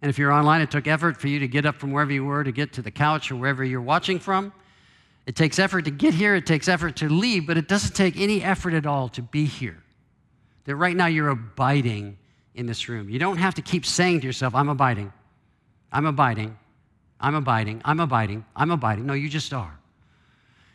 And 0.00 0.08
if 0.08 0.18
you're 0.18 0.32
online, 0.32 0.62
it 0.62 0.70
took 0.70 0.86
effort 0.86 1.18
for 1.18 1.28
you 1.28 1.38
to 1.38 1.48
get 1.48 1.64
up 1.64 1.76
from 1.76 1.92
wherever 1.92 2.12
you 2.12 2.24
were 2.24 2.42
to 2.42 2.52
get 2.52 2.72
to 2.74 2.82
the 2.82 2.90
couch 2.90 3.30
or 3.30 3.36
wherever 3.36 3.62
you're 3.62 3.80
watching 3.80 4.18
from. 4.18 4.52
It 5.26 5.36
takes 5.36 5.58
effort 5.58 5.84
to 5.84 5.92
get 5.92 6.14
here, 6.14 6.34
it 6.34 6.46
takes 6.46 6.66
effort 6.66 6.96
to 6.96 7.08
leave, 7.08 7.46
but 7.46 7.56
it 7.56 7.68
doesn't 7.68 7.94
take 7.94 8.18
any 8.18 8.42
effort 8.42 8.74
at 8.74 8.86
all 8.86 9.08
to 9.10 9.22
be 9.22 9.44
here. 9.44 9.80
That 10.64 10.74
right 10.74 10.96
now 10.96 11.06
you're 11.06 11.28
abiding 11.28 12.18
in 12.54 12.66
this 12.66 12.88
room. 12.88 13.08
You 13.08 13.20
don't 13.20 13.36
have 13.36 13.54
to 13.54 13.62
keep 13.62 13.86
saying 13.86 14.20
to 14.20 14.26
yourself, 14.26 14.54
I'm 14.54 14.68
abiding, 14.68 15.12
I'm 15.92 16.06
abiding, 16.06 16.58
I'm 17.20 17.36
abiding, 17.36 17.82
I'm 17.84 18.00
abiding, 18.00 18.44
I'm 18.56 18.70
abiding. 18.72 19.06
No, 19.06 19.12
you 19.12 19.28
just 19.28 19.52
are. 19.52 19.78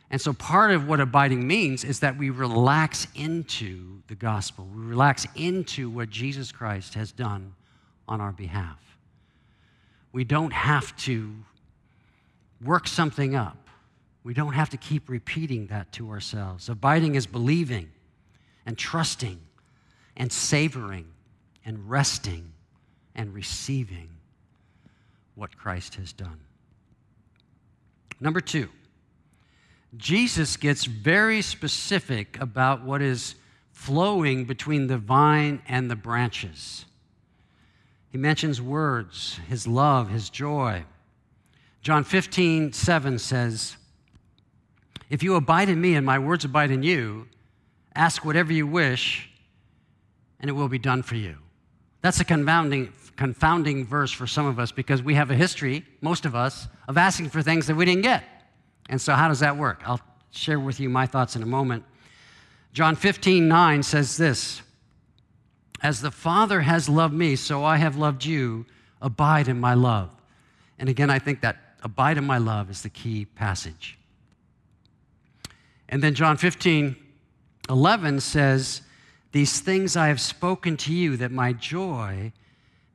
And 0.10 0.22
so, 0.22 0.32
part 0.32 0.72
of 0.72 0.88
what 0.88 1.00
abiding 1.02 1.46
means 1.46 1.84
is 1.84 2.00
that 2.00 2.18
we 2.18 2.30
relax 2.30 3.08
into 3.14 4.02
the 4.08 4.16
gospel. 4.16 4.68
We 4.74 4.86
relax 4.86 5.28
into 5.36 5.90
what 5.90 6.10
Jesus 6.10 6.52
Christ 6.52 6.94
has 6.94 7.12
done 7.12 7.54
on 8.08 8.22
our 8.22 8.32
behalf. 8.32 8.80
we 10.14 10.24
don't 10.24 10.54
have 10.54 10.96
to 10.98 11.36
work 12.64 12.88
something 12.88 13.36
up. 13.36 13.68
We 14.24 14.34
don't 14.34 14.54
have 14.54 14.70
to 14.72 14.78
keep 14.78 15.10
repeating 15.10 15.68
that 15.68 15.92
to 15.94 16.10
ourselves. 16.10 16.70
Abiding 16.70 17.16
is 17.16 17.28
believing 17.28 17.90
and 18.66 18.78
trusting 18.78 19.40
and 20.16 20.32
savoring 20.32 21.08
and 21.66 21.90
resting 21.90 22.54
and 23.14 23.34
receiving 23.34 24.10
what 25.36 25.56
Christ 25.58 25.96
has 25.96 26.14
done. 26.14 26.40
Number 28.20 28.42
two, 28.42 28.70
Jesus 29.96 30.58
gets 30.58 30.86
very 30.86 31.42
specific 31.42 32.40
about 32.42 32.84
what 32.84 33.02
is 33.02 33.36
flowing 33.72 34.46
between 34.46 34.88
the 34.88 34.98
vine 34.98 35.62
and 35.68 35.90
the 35.90 35.96
branches. 35.96 36.86
He 38.10 38.18
mentions 38.18 38.62
words, 38.62 39.40
his 39.48 39.68
love, 39.68 40.10
his 40.10 40.30
joy. 40.30 40.84
John 41.82 42.04
15, 42.04 42.74
7 42.74 43.20
says, 43.20 43.78
If 45.10 45.24
you 45.24 45.36
abide 45.36 45.70
in 45.70 45.80
me 45.80 45.96
and 45.96 46.06
my 46.06 46.20
words 46.20 46.44
abide 46.44 46.72
in 46.72 46.84
you, 46.84 47.28
ask 47.96 48.26
whatever 48.26 48.52
you 48.52 48.68
wish, 48.68 49.30
and 50.40 50.50
it 50.50 50.54
will 50.54 50.68
be 50.68 50.80
done 50.80 51.02
for 51.02 51.16
you. 51.16 51.38
That's 52.02 52.20
a 52.20 52.26
confounding, 52.26 52.92
confounding 53.16 53.86
verse 53.86 54.12
for 54.12 54.28
some 54.28 54.46
of 54.46 54.60
us 54.60 54.72
because 54.72 55.02
we 55.02 55.16
have 55.16 55.32
a 55.32 55.36
history, 55.36 55.86
most 56.02 56.26
of 56.26 56.36
us, 56.36 56.68
of 56.88 56.98
asking 56.98 57.30
for 57.30 57.42
things 57.42 57.68
that 57.68 57.76
we 57.76 57.86
didn't 57.86 58.04
get. 58.04 58.24
And 58.90 59.02
so, 59.02 59.14
how 59.14 59.28
does 59.28 59.40
that 59.40 59.58
work? 59.58 59.82
I'll 59.86 60.02
share 60.32 60.60
with 60.60 60.80
you 60.80 60.90
my 60.90 61.06
thoughts 61.06 61.36
in 61.36 61.44
a 61.44 61.48
moment. 61.48 61.84
John 62.74 62.96
15, 62.96 63.48
9 63.48 63.84
says 63.84 64.18
this 64.18 64.62
As 65.82 66.02
the 66.02 66.12
Father 66.12 66.62
has 66.62 66.88
loved 66.88 67.14
me, 67.14 67.36
so 67.36 67.64
I 67.64 67.78
have 67.78 67.96
loved 67.96 68.26
you. 68.26 68.66
Abide 69.02 69.48
in 69.48 69.60
my 69.60 69.76
love. 69.76 70.10
And 70.80 70.90
again, 70.90 71.10
I 71.10 71.20
think 71.20 71.42
that 71.42 71.58
abide 71.84 72.18
in 72.18 72.26
my 72.26 72.38
love 72.38 72.70
is 72.70 72.82
the 72.82 72.90
key 72.90 73.26
passage. 73.26 73.98
And 75.90 76.04
then 76.04 76.14
John 76.16 76.38
15, 76.38 76.96
11 77.70 78.20
says, 78.20 78.82
These 79.32 79.60
things 79.60 79.96
I 79.96 80.08
have 80.08 80.20
spoken 80.20 80.78
to 80.78 80.94
you, 80.94 81.18
that 81.18 81.32
my 81.32 81.54
joy 81.54 82.32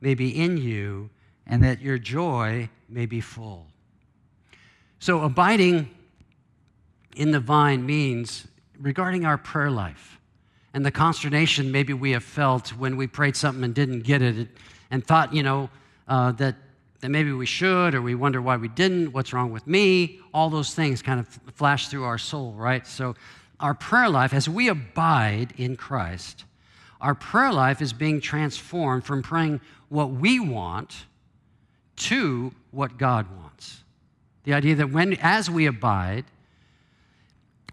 may 0.01 0.13
be 0.13 0.29
in 0.29 0.57
you, 0.57 1.09
and 1.47 1.63
that 1.63 1.81
your 1.81 1.97
joy 1.97 2.69
may 2.89 3.05
be 3.05 3.21
full. 3.21 3.67
So, 5.03 5.19
abiding 5.19 5.89
in 7.17 7.31
the 7.31 7.41
vine 7.41 7.85
means 7.85 8.47
regarding 8.79 9.25
our 9.25 9.37
prayer 9.37 9.69
life 9.69 10.17
and 10.73 10.85
the 10.85 10.91
consternation 10.91 11.73
maybe 11.73 11.91
we 11.91 12.11
have 12.11 12.23
felt 12.23 12.69
when 12.69 12.95
we 12.95 13.07
prayed 13.07 13.35
something 13.35 13.65
and 13.65 13.75
didn't 13.75 14.03
get 14.03 14.21
it 14.21 14.47
and 14.91 15.05
thought, 15.05 15.33
you 15.33 15.43
know, 15.43 15.69
uh, 16.07 16.31
that, 16.31 16.55
that 17.01 17.09
maybe 17.09 17.33
we 17.33 17.45
should 17.45 17.95
or 17.95 18.01
we 18.01 18.15
wonder 18.15 18.41
why 18.41 18.55
we 18.55 18.69
didn't, 18.69 19.11
what's 19.11 19.33
wrong 19.33 19.51
with 19.51 19.67
me, 19.67 20.21
all 20.33 20.49
those 20.49 20.73
things 20.73 21.01
kind 21.01 21.19
of 21.19 21.27
flash 21.53 21.89
through 21.89 22.05
our 22.05 22.17
soul, 22.17 22.53
right? 22.53 22.87
So, 22.87 23.13
our 23.59 23.73
prayer 23.73 24.07
life, 24.07 24.33
as 24.33 24.47
we 24.47 24.69
abide 24.69 25.53
in 25.57 25.75
Christ, 25.75 26.45
our 27.01 27.13
prayer 27.13 27.51
life 27.51 27.81
is 27.81 27.91
being 27.91 28.21
transformed 28.21 29.03
from 29.03 29.21
praying 29.21 29.59
what 29.89 30.11
we 30.11 30.39
want 30.39 31.07
to 31.97 32.53
what 32.71 32.97
God 32.97 33.27
wants. 33.35 33.52
The 34.43 34.53
idea 34.53 34.75
that 34.75 34.91
when, 34.91 35.13
as 35.21 35.49
we 35.49 35.65
abide, 35.65 36.25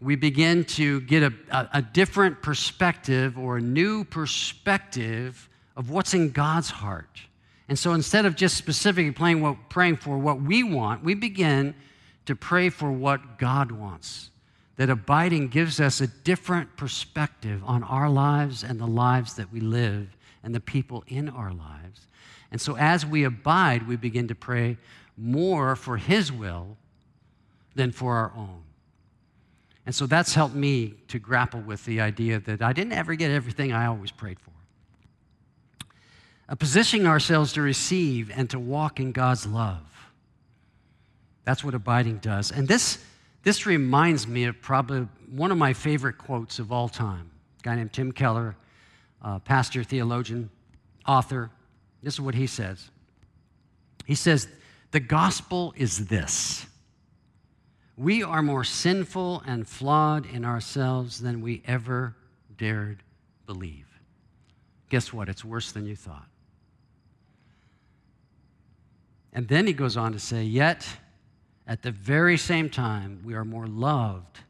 we 0.00 0.16
begin 0.16 0.64
to 0.64 1.00
get 1.02 1.22
a, 1.22 1.68
a, 1.72 1.82
different 1.82 2.40
perspective 2.42 3.38
or 3.38 3.58
a 3.58 3.60
new 3.60 4.04
perspective 4.04 5.48
of 5.76 5.90
what's 5.90 6.14
in 6.14 6.30
God's 6.30 6.70
heart. 6.70 7.20
And 7.68 7.78
so 7.78 7.92
instead 7.92 8.24
of 8.24 8.34
just 8.34 8.56
specifically 8.56 9.34
what, 9.34 9.68
praying 9.68 9.96
for 9.96 10.18
what 10.18 10.40
we 10.40 10.62
want, 10.62 11.04
we 11.04 11.14
begin 11.14 11.74
to 12.26 12.34
pray 12.34 12.70
for 12.70 12.90
what 12.90 13.38
God 13.38 13.72
wants. 13.72 14.30
That 14.76 14.88
abiding 14.88 15.48
gives 15.48 15.78
us 15.80 16.00
a 16.00 16.06
different 16.06 16.76
perspective 16.76 17.62
on 17.64 17.82
our 17.82 18.08
lives 18.08 18.64
and 18.64 18.80
the 18.80 18.86
lives 18.86 19.34
that 19.34 19.52
we 19.52 19.60
live 19.60 20.16
and 20.42 20.54
the 20.54 20.60
people 20.60 21.04
in 21.06 21.28
our 21.28 21.52
lives. 21.52 22.06
And 22.50 22.60
so 22.60 22.76
as 22.76 23.04
we 23.04 23.24
abide, 23.24 23.86
we 23.86 23.96
begin 23.96 24.28
to 24.28 24.34
pray 24.34 24.78
more 25.20 25.76
for 25.76 25.96
His 25.96 26.32
will 26.32 26.76
than 27.74 27.92
for 27.92 28.16
our 28.16 28.32
own. 28.36 28.62
And 29.86 29.94
so 29.94 30.06
that's 30.06 30.34
helped 30.34 30.54
me 30.54 30.94
to 31.08 31.18
grapple 31.18 31.60
with 31.60 31.84
the 31.84 32.00
idea 32.00 32.38
that 32.40 32.62
I 32.62 32.72
didn't 32.72 32.92
ever 32.92 33.14
get 33.14 33.30
everything 33.30 33.72
I 33.72 33.86
always 33.86 34.10
prayed 34.10 34.38
for. 34.38 34.50
Uh, 36.48 36.54
positioning 36.54 37.06
ourselves 37.06 37.52
to 37.54 37.62
receive 37.62 38.30
and 38.34 38.48
to 38.50 38.58
walk 38.58 39.00
in 39.00 39.12
God's 39.12 39.46
love. 39.46 39.82
That's 41.44 41.64
what 41.64 41.74
abiding 41.74 42.18
does. 42.18 42.50
And 42.50 42.68
this, 42.68 42.98
this 43.42 43.66
reminds 43.66 44.26
me 44.26 44.44
of 44.44 44.60
probably 44.60 45.08
one 45.30 45.50
of 45.50 45.58
my 45.58 45.72
favorite 45.72 46.18
quotes 46.18 46.58
of 46.58 46.72
all 46.72 46.88
time. 46.88 47.30
A 47.60 47.62
guy 47.62 47.74
named 47.76 47.92
Tim 47.92 48.12
Keller, 48.12 48.56
uh, 49.22 49.38
pastor, 49.40 49.82
theologian, 49.82 50.50
author. 51.06 51.50
This 52.02 52.14
is 52.14 52.20
what 52.20 52.34
he 52.34 52.46
says. 52.46 52.90
He 54.06 54.14
says, 54.14 54.48
The 54.90 55.00
gospel 55.00 55.72
is 55.76 56.06
this 56.06 56.66
we 57.96 58.22
are 58.22 58.42
more 58.42 58.64
sinful 58.64 59.42
and 59.46 59.68
flawed 59.68 60.24
in 60.24 60.44
ourselves 60.44 61.20
than 61.20 61.42
we 61.42 61.62
ever 61.66 62.16
dared 62.56 63.02
believe. 63.46 63.86
Guess 64.88 65.12
what? 65.12 65.28
It's 65.28 65.44
worse 65.44 65.70
than 65.72 65.86
you 65.86 65.96
thought. 65.96 66.26
And 69.32 69.46
then 69.48 69.66
he 69.66 69.74
goes 69.74 69.96
on 69.96 70.12
to 70.12 70.18
say, 70.18 70.42
Yet, 70.42 70.88
at 71.66 71.82
the 71.82 71.90
very 71.90 72.36
same 72.36 72.70
time, 72.70 73.20
we 73.24 73.34
are 73.34 73.44
more 73.44 73.66
loved 73.66 74.40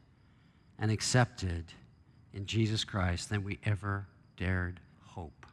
and 0.79 0.89
accepted 0.89 1.65
in 2.33 2.45
Jesus 2.45 2.83
Christ 2.83 3.29
than 3.29 3.43
we 3.43 3.59
ever 3.65 4.07
dared 4.37 4.79
hope. 5.05 5.45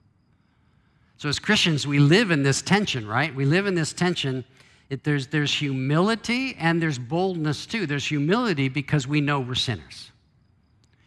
So, 1.16 1.29
as 1.29 1.38
Christians, 1.38 1.87
we 1.87 1.98
live 1.98 2.31
in 2.31 2.44
this 2.44 2.62
tension, 2.62 3.07
right? 3.07 3.35
We 3.35 3.44
live 3.44 3.66
in 3.66 3.74
this 3.74 3.92
tension 3.92 4.44
it, 4.90 5.05
there's, 5.05 5.27
there's 5.27 5.53
humility 5.53 6.57
and 6.59 6.81
there's 6.81 6.98
boldness 6.98 7.66
too. 7.66 7.87
There's 7.87 8.07
humility 8.07 8.68
because 8.68 9.07
we 9.07 9.20
know 9.20 9.40
we're 9.40 9.55
sinners. 9.55 10.11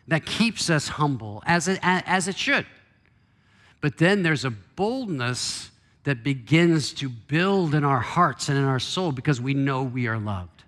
That 0.07 0.25
keeps 0.25 0.69
us 0.69 0.87
humble, 0.87 1.41
as 1.45 1.67
it, 1.67 1.79
as 1.81 2.27
it 2.27 2.37
should. 2.37 2.65
But 3.79 3.97
then 3.97 4.21
there's 4.23 4.45
a 4.45 4.51
boldness 4.51 5.71
that 6.03 6.23
begins 6.23 6.93
to 6.93 7.09
build 7.09 7.73
in 7.73 7.83
our 7.83 7.99
hearts 7.99 8.49
and 8.49 8.57
in 8.57 8.63
our 8.63 8.79
soul 8.79 9.11
because 9.11 9.39
we 9.39 9.53
know 9.53 9.83
we 9.83 10.07
are 10.07 10.17
loved. 10.17 10.63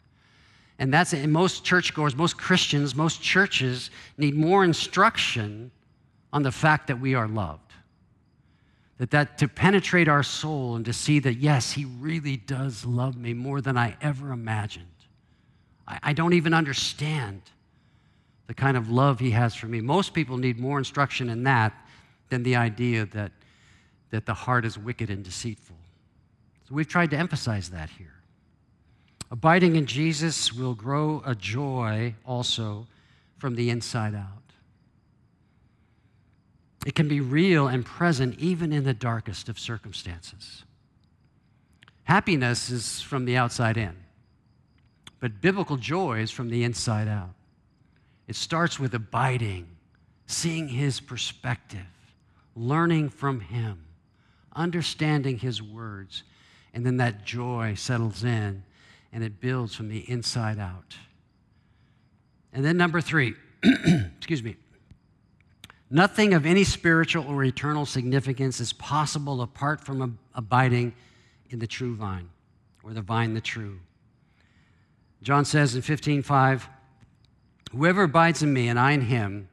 And 0.79 0.93
that's 0.93 1.13
it. 1.13 1.27
Most 1.27 1.63
churchgoers, 1.63 2.15
most 2.15 2.37
Christians, 2.37 2.95
most 2.95 3.21
churches 3.21 3.91
need 4.17 4.35
more 4.35 4.63
instruction 4.63 5.71
on 6.31 6.41
the 6.43 6.51
fact 6.51 6.87
that 6.87 6.99
we 6.99 7.13
are 7.13 7.27
loved 7.27 7.72
that 8.97 9.11
that 9.11 9.37
to 9.39 9.47
penetrate 9.47 10.07
our 10.07 10.23
soul 10.23 10.75
and 10.75 10.85
to 10.85 10.93
see 10.93 11.19
that 11.19 11.35
yes 11.35 11.71
he 11.71 11.85
really 11.85 12.37
does 12.37 12.85
love 12.85 13.17
me 13.17 13.33
more 13.33 13.61
than 13.61 13.77
i 13.77 13.95
ever 14.01 14.31
imagined. 14.31 14.85
I, 15.87 15.99
I, 16.03 16.13
don't 16.13 16.33
even 16.33 16.53
understand 16.53 17.41
the 18.47 18.53
kind 18.53 18.77
of 18.77 18.89
love 18.89 19.19
he 19.19 19.31
has 19.31 19.55
for 19.55 19.65
me. 19.65 19.81
Most 19.81 20.13
people 20.13 20.37
need 20.37 20.59
more 20.59 20.77
instruction 20.77 21.29
in 21.29 21.43
that 21.43 21.73
than 22.29 22.43
the 22.43 22.55
idea 22.55 23.05
that 23.07 23.31
that 24.11 24.27
the 24.27 24.33
heart 24.33 24.63
is 24.63 24.77
wicked 24.77 25.09
and 25.09 25.23
deceitful. 25.23 25.75
So 26.69 26.75
we've 26.75 26.87
tried 26.87 27.09
to 27.09 27.17
emphasize 27.17 27.69
that 27.71 27.89
here. 27.89 28.13
Abiding 29.31 29.75
in 29.75 29.87
jesus 29.87 30.53
will 30.53 30.75
grow 30.75 31.23
a 31.25 31.33
joy 31.33 32.13
also 32.23 32.85
from 33.39 33.55
the 33.55 33.71
inside 33.71 34.13
out 34.13 34.42
it 36.85 36.95
can 36.95 37.07
be 37.07 37.21
real 37.21 37.67
and 37.67 37.85
present 37.85 38.37
even 38.39 38.73
in 38.73 38.83
the 38.83 38.93
darkest 38.93 39.49
of 39.49 39.57
circumstances. 39.57 40.63
Happiness 42.03 42.69
is 42.69 43.01
from 43.01 43.25
the 43.25 43.37
outside 43.37 43.77
in, 43.77 43.95
but 45.19 45.41
biblical 45.41 45.77
joy 45.77 46.19
is 46.19 46.31
from 46.31 46.49
the 46.49 46.63
inside 46.63 47.07
out. 47.07 47.33
It 48.27 48.35
starts 48.35 48.79
with 48.79 48.93
abiding, 48.93 49.67
seeing 50.27 50.67
his 50.67 50.99
perspective, 50.99 51.85
learning 52.55 53.09
from 53.09 53.39
him, 53.39 53.85
understanding 54.55 55.37
his 55.37 55.61
words, 55.61 56.23
and 56.73 56.85
then 56.85 56.97
that 56.97 57.25
joy 57.25 57.75
settles 57.75 58.23
in 58.23 58.63
and 59.13 59.23
it 59.23 59.39
builds 59.39 59.75
from 59.75 59.89
the 59.89 59.99
inside 60.09 60.57
out. 60.57 60.97
And 62.51 62.65
then, 62.65 62.77
number 62.77 62.99
three, 62.99 63.35
excuse 64.17 64.43
me, 64.43 64.55
Nothing 65.93 66.33
of 66.33 66.47
any 66.47 66.63
spiritual 66.63 67.27
or 67.27 67.43
eternal 67.43 67.85
significance 67.85 68.59
is 68.59 68.73
possible 68.73 69.43
apart 69.43 69.79
from 69.79 70.17
abiding 70.33 70.95
in 71.51 71.59
the 71.59 71.67
true 71.67 71.95
vine, 71.95 72.29
or 72.81 72.93
the 72.93 73.03
vine 73.03 73.35
the 73.35 73.41
true. 73.41 73.79
John 75.21 75.45
says 75.45 75.75
in 75.75 75.83
15:5, 75.83 76.67
Whoever 77.73 78.03
abides 78.03 78.41
in 78.41 78.51
me 78.51 78.69
and 78.69 78.79
I 78.79 78.93
in 78.93 79.01
him, 79.01 79.49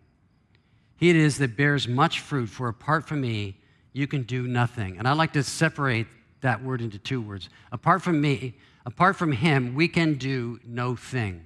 he 0.96 1.10
it 1.10 1.16
is 1.16 1.36
that 1.36 1.58
bears 1.58 1.86
much 1.86 2.20
fruit, 2.20 2.48
for 2.48 2.68
apart 2.68 3.06
from 3.06 3.20
me, 3.20 3.58
you 3.92 4.06
can 4.06 4.22
do 4.22 4.48
nothing. 4.48 4.96
And 4.96 5.06
I 5.06 5.12
like 5.12 5.34
to 5.34 5.42
separate 5.42 6.06
that 6.40 6.62
word 6.64 6.80
into 6.80 6.98
two 6.98 7.20
words. 7.20 7.50
Apart 7.70 8.00
from 8.00 8.18
me, 8.18 8.54
apart 8.86 9.16
from 9.16 9.32
him, 9.32 9.74
we 9.74 9.88
can 9.88 10.14
do 10.14 10.58
no 10.64 10.96
thing. 10.96 11.44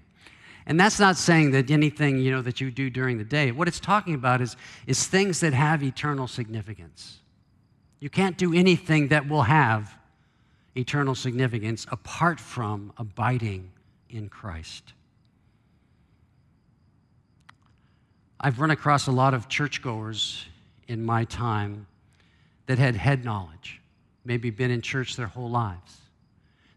And 0.66 0.80
that's 0.80 0.98
not 0.98 1.16
saying 1.16 1.50
that 1.50 1.70
anything, 1.70 2.18
you 2.18 2.30
know, 2.30 2.42
that 2.42 2.60
you 2.60 2.70
do 2.70 2.88
during 2.88 3.18
the 3.18 3.24
day. 3.24 3.52
What 3.52 3.68
it's 3.68 3.80
talking 3.80 4.14
about 4.14 4.40
is, 4.40 4.56
is 4.86 5.06
things 5.06 5.40
that 5.40 5.52
have 5.52 5.82
eternal 5.82 6.26
significance. 6.26 7.20
You 8.00 8.08
can't 8.08 8.36
do 8.38 8.54
anything 8.54 9.08
that 9.08 9.28
will 9.28 9.42
have 9.42 9.96
eternal 10.74 11.14
significance 11.14 11.86
apart 11.90 12.40
from 12.40 12.92
abiding 12.96 13.70
in 14.08 14.28
Christ. 14.28 14.94
I've 18.40 18.60
run 18.60 18.70
across 18.70 19.06
a 19.06 19.12
lot 19.12 19.32
of 19.32 19.48
churchgoers 19.48 20.44
in 20.88 21.04
my 21.04 21.24
time 21.24 21.86
that 22.66 22.78
had 22.78 22.96
head 22.96 23.24
knowledge, 23.24 23.80
maybe 24.24 24.50
been 24.50 24.70
in 24.70 24.80
church 24.82 25.16
their 25.16 25.26
whole 25.26 25.50
lives. 25.50 25.98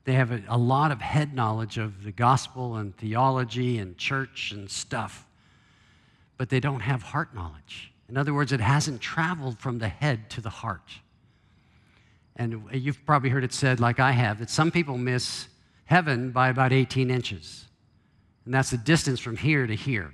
They 0.08 0.14
have 0.14 0.32
a, 0.32 0.42
a, 0.48 0.58
lot 0.58 0.94
of 0.94 1.02
head 1.02 1.34
knowledge 1.34 1.78
of 1.78 2.06
the 2.06 2.14
gospel 2.14 2.78
and 2.78 2.96
theology 2.96 3.78
and 3.78 3.98
church 3.98 4.54
and 4.54 4.72
stuff, 4.72 5.26
but 6.38 6.48
they 6.48 6.62
don't 6.62 6.80
have 6.80 7.04
heart 7.04 7.36
knowledge. 7.36 7.92
In 8.08 8.16
other 8.16 8.34
words, 8.34 8.54
it 8.54 8.62
hasn't 8.62 9.02
traveled 9.02 9.60
from 9.60 9.80
the 9.80 9.90
head 9.90 10.30
to 10.30 10.40
the 10.40 10.50
heart. 10.50 10.94
And 12.38 12.64
you've 12.72 13.06
probably 13.06 13.30
heard 13.30 13.44
it 13.44 13.52
said, 13.52 13.82
like 13.82 14.00
I 14.00 14.12
have, 14.14 14.40
that 14.40 14.50
some 14.50 14.72
people 14.72 14.98
miss 14.98 15.50
heaven 15.84 16.32
by 16.32 16.48
about 16.48 16.72
18 16.72 17.12
inches. 17.12 17.66
And 18.46 18.54
that's 18.54 18.70
the 18.70 18.78
distance 18.78 19.20
from 19.20 19.36
here 19.36 19.68
to 19.68 19.76
here. 19.76 20.14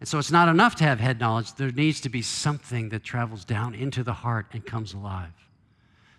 And 0.00 0.08
so 0.08 0.18
it's 0.18 0.32
not 0.32 0.48
enough 0.48 0.74
to 0.76 0.84
have 0.84 0.98
head 0.98 1.20
knowledge. 1.20 1.54
There 1.54 1.70
needs 1.70 2.00
to 2.00 2.08
be 2.08 2.20
something 2.20 2.88
that 2.88 3.04
travels 3.04 3.44
down 3.44 3.76
into 3.76 4.02
the 4.02 4.12
heart 4.12 4.46
and 4.54 4.66
comes 4.66 4.92
alive, 4.92 5.34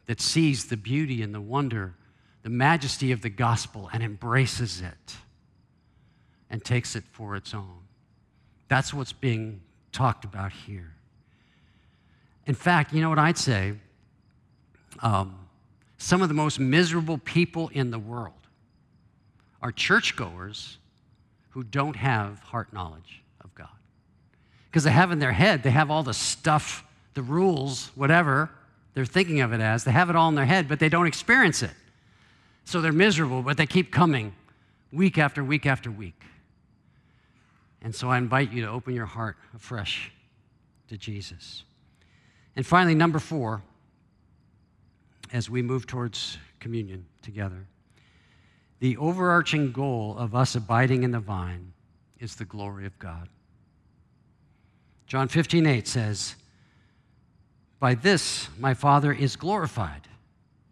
that 0.06 0.22
sees 0.22 0.70
the 0.70 0.78
beauty 0.78 1.22
and 1.22 1.36
the 1.36 1.42
wonder, 1.42 1.96
the 2.44 2.50
majesty 2.50 3.12
of 3.12 3.22
the 3.22 3.30
gospel 3.30 3.90
and 3.94 4.04
embraces 4.04 4.82
it 4.82 5.16
and 6.50 6.64
takes 6.64 6.96
it 6.96 7.04
for 7.12 7.36
its 7.36 7.54
own. 7.54 7.80
That's 8.68 8.94
what's 8.94 9.14
being 9.14 9.62
talked 9.92 10.26
about 10.26 10.52
here. 10.52 10.94
In 12.46 12.56
fact, 12.56 12.94
you 12.94 13.02
know 13.02 13.10
what 13.10 13.20
I'd 13.20 13.38
say? 13.38 13.74
Um, 15.00 15.48
some 15.98 16.22
of 16.22 16.28
the 16.28 16.34
most 16.34 16.60
miserable 16.60 17.20
people 17.20 17.70
in 17.74 17.92
the 17.92 18.00
world 18.00 18.34
are 19.62 19.72
churchgoers 19.72 20.78
who 21.52 21.64
don't 21.64 21.96
have 21.96 22.40
heart 22.40 22.74
knowledge 22.74 23.22
of 23.42 23.54
God. 23.54 23.68
because 24.70 24.86
they 24.86 24.92
have 24.92 25.12
in 25.12 25.20
their 25.20 25.34
head, 25.34 25.64
they 25.64 25.70
have 25.70 25.92
all 25.92 26.02
the 26.02 26.14
stuff, 26.14 26.86
the 27.14 27.22
rules, 27.22 27.92
whatever 27.96 28.50
they're 28.94 29.06
thinking 29.06 29.42
of 29.42 29.54
it 29.54 29.62
as. 29.62 29.84
They 29.84 29.92
have 29.92 30.10
it 30.10 30.16
all 30.16 30.30
in 30.30 30.36
their 30.36 30.46
head, 30.46 30.68
but 30.68 30.80
they 30.80 30.90
don't 30.90 31.08
experience 31.08 31.62
it. 31.62 31.72
So 32.72 32.80
they're 32.80 32.94
miserable, 32.94 33.42
but 33.42 33.58
they 33.58 33.66
keep 33.66 33.92
coming 33.92 34.34
week 34.94 35.18
after 35.18 35.44
week 35.44 35.66
after 35.66 35.92
week. 35.92 36.24
And 37.82 37.94
so 37.94 38.08
I 38.08 38.18
invite 38.18 38.54
you 38.54 38.62
to 38.62 38.70
open 38.70 38.96
your 38.96 39.08
heart 39.08 39.36
afresh 39.54 40.10
to 40.88 40.96
Jesus. 40.96 41.66
And 42.56 42.66
finally, 42.66 42.96
number 42.96 43.20
four, 43.20 43.62
as 45.34 45.50
we 45.50 45.62
move 45.62 45.86
towards 45.86 46.38
communion 46.62 47.06
together, 47.22 47.68
the 48.80 48.96
overarching 48.96 49.74
goal 49.74 50.16
of 50.18 50.34
us 50.34 50.56
abiding 50.56 51.04
in 51.04 51.12
the 51.12 51.20
vine 51.20 51.74
is 52.22 52.38
the 52.38 52.46
glory 52.46 52.86
of 52.86 52.98
God. 53.00 53.28
John 55.08 55.28
15, 55.28 55.66
8 55.66 55.86
says, 55.90 56.36
By 57.82 57.96
this 57.96 58.48
my 58.58 58.74
Father 58.74 59.12
is 59.12 59.36
glorified, 59.36 60.08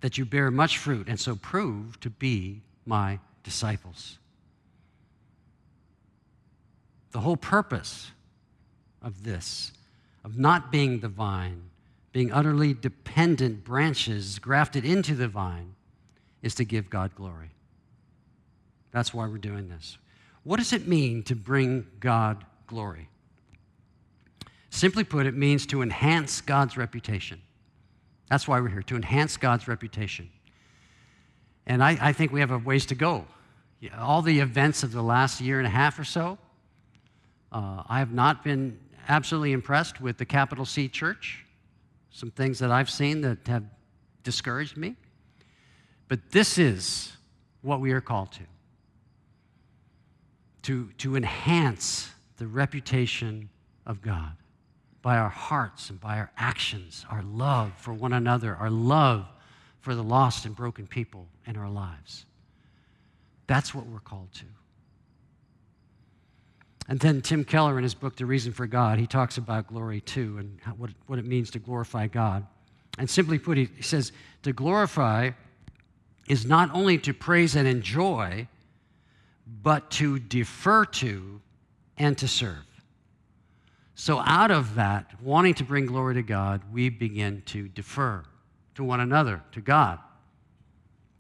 that 0.02 0.18
you 0.18 0.26
bear 0.26 0.50
much 0.50 0.78
fruit, 0.78 1.08
and 1.08 1.20
so 1.20 1.36
prove 1.36 2.00
to 2.00 2.10
be 2.10 2.62
my 2.86 3.20
disciples. 3.44 4.18
The 7.12 7.20
whole 7.20 7.38
purpose 7.38 8.12
of 9.02 9.24
this, 9.24 9.72
of 10.24 10.38
not 10.38 10.72
being 10.72 11.00
the 11.00 11.08
vine, 11.08 11.64
being 12.12 12.32
utterly 12.32 12.74
dependent 12.74 13.64
branches 13.64 14.40
grafted 14.40 14.86
into 14.86 15.16
the 15.16 15.28
vine, 15.28 15.76
is 16.42 16.56
to 16.56 16.66
give 16.66 16.90
God 16.90 17.14
glory. 17.16 17.52
That's 18.92 19.14
why 19.14 19.28
we're 19.28 19.38
doing 19.38 19.70
this. 19.70 19.98
What 20.44 20.58
does 20.58 20.74
it 20.74 20.88
mean 20.88 21.24
to 21.24 21.36
bring 21.36 21.86
God 22.00 22.46
glory? 22.66 23.10
Simply 24.70 25.04
put, 25.04 25.26
it 25.26 25.36
means 25.36 25.66
to 25.68 25.82
enhance 25.82 26.42
God's 26.42 26.78
reputation. 26.78 27.42
That's 28.30 28.48
why 28.48 28.60
we're 28.60 28.70
here, 28.70 28.84
to 28.84 28.96
enhance 28.96 29.38
God's 29.38 29.68
reputation. 29.68 30.30
And 31.66 31.84
I, 31.84 31.98
I 32.02 32.14
think 32.14 32.32
we 32.32 32.40
have 32.40 32.52
a 32.52 32.58
ways 32.58 32.86
to 32.88 32.96
go. 32.96 33.26
All 33.98 34.22
the 34.22 34.40
events 34.40 34.84
of 34.84 34.92
the 34.92 35.02
last 35.02 35.42
year 35.42 35.58
and 35.58 35.68
a 35.68 35.72
half 35.72 35.98
or 36.00 36.04
so, 36.04 36.38
uh, 37.52 37.84
I 37.88 38.00
have 38.00 38.12
not 38.12 38.44
been 38.44 38.80
absolutely 39.08 39.54
impressed 39.54 40.00
with 40.00 40.18
the 40.18 40.26
capital 40.26 40.66
C 40.66 40.88
church. 40.88 41.46
Some 42.12 42.32
things 42.32 42.60
that 42.60 42.72
I've 42.72 42.90
seen 42.90 43.22
that 43.22 43.48
have 43.48 43.64
discouraged 44.24 44.78
me. 44.78 44.96
But 46.08 46.32
this 46.32 46.58
is 46.58 47.14
what 47.62 47.80
we 47.82 47.92
are 47.92 48.02
called 48.02 48.32
to 48.34 48.44
to, 50.62 50.90
to 50.98 51.16
enhance 51.16 52.12
the 52.38 52.46
reputation 52.46 53.50
of 53.86 54.02
God 54.02 54.34
by 55.10 55.18
our 55.18 55.30
hearts 55.30 55.90
and 55.90 56.00
by 56.00 56.20
our 56.20 56.30
actions, 56.38 57.04
our 57.10 57.24
love 57.24 57.74
for 57.78 57.92
one 57.92 58.14
another, 58.14 58.56
our 58.56 58.70
love 58.70 59.26
for 59.80 59.96
the 59.96 60.04
lost 60.04 60.46
and 60.46 60.56
broken 60.56 60.86
people 60.86 61.26
in 61.48 61.58
our 61.58 61.68
lives. 61.68 62.28
That's 63.48 63.74
what 63.74 63.88
we're 63.88 64.02
called 64.02 64.32
to. 64.34 64.46
And 66.88 67.00
then 67.00 67.24
Tim 67.24 67.44
Keller, 67.44 67.80
in 67.80 67.84
his 67.84 67.96
book, 67.96 68.18
The 68.18 68.28
Reason 68.28 68.54
for 68.54 68.68
God, 68.68 69.00
he 69.00 69.08
talks 69.08 69.40
about 69.40 69.66
glory 69.66 70.00
too 70.02 70.38
and 70.38 70.60
what, 70.78 70.92
what 71.08 71.18
it 71.18 71.26
means 71.26 71.50
to 71.52 71.60
glorify 71.60 72.06
God. 72.06 72.46
And 73.00 73.10
simply 73.10 73.40
put, 73.40 73.58
he 73.58 73.68
says, 73.82 74.12
to 74.44 74.54
glorify 74.54 75.32
is 76.28 76.46
not 76.46 76.70
only 76.72 77.00
to 77.00 77.16
praise 77.16 77.56
and 77.56 77.68
enjoy, 77.68 78.48
but 79.64 79.90
to 79.90 80.20
defer 80.20 80.86
to 80.86 81.42
and 81.98 82.16
to 82.20 82.28
serve. 82.28 82.64
So, 84.00 84.22
out 84.22 84.50
of 84.50 84.76
that, 84.76 85.12
wanting 85.22 85.56
to 85.56 85.66
bring 85.66 85.86
glory 85.86 86.14
to 86.14 86.22
God, 86.22 86.62
we 86.72 86.88
begin 86.88 87.44
to 87.48 87.68
defer 87.68 88.24
to 88.76 88.84
one 88.86 89.02
another, 89.02 89.44
to 89.52 89.60
God, 89.60 90.00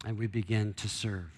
and 0.05 0.17
we 0.17 0.27
begin 0.27 0.73
to 0.75 0.87
serve. 0.87 1.29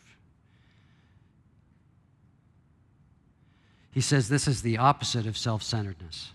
He 3.92 4.02
says 4.02 4.30
this 4.30 4.48
is 4.48 4.62
the 4.62 4.78
opposite 4.78 5.26
of 5.26 5.36
self 5.36 5.64
centeredness, 5.64 6.30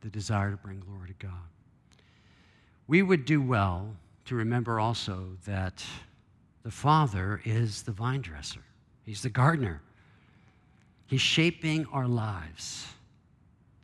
the 0.00 0.08
desire 0.08 0.50
to 0.50 0.56
bring 0.56 0.80
glory 0.80 1.06
to 1.06 1.26
God. 1.26 1.46
We 2.88 3.02
would 3.02 3.24
do 3.24 3.40
well 3.40 3.94
to 4.24 4.34
remember 4.34 4.80
also 4.80 5.36
that 5.46 5.84
the 6.64 6.72
Father 6.72 7.40
is 7.44 7.82
the 7.82 7.92
vine 7.92 8.22
dresser, 8.22 8.64
He's 9.06 9.22
the 9.22 9.30
gardener. 9.30 9.80
He's 11.06 11.20
shaping 11.20 11.86
our 11.92 12.08
lives 12.08 12.88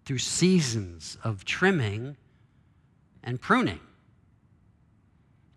through 0.09 0.17
seasons 0.17 1.19
of 1.23 1.45
trimming 1.45 2.17
and 3.25 3.39
pruning. 3.39 3.79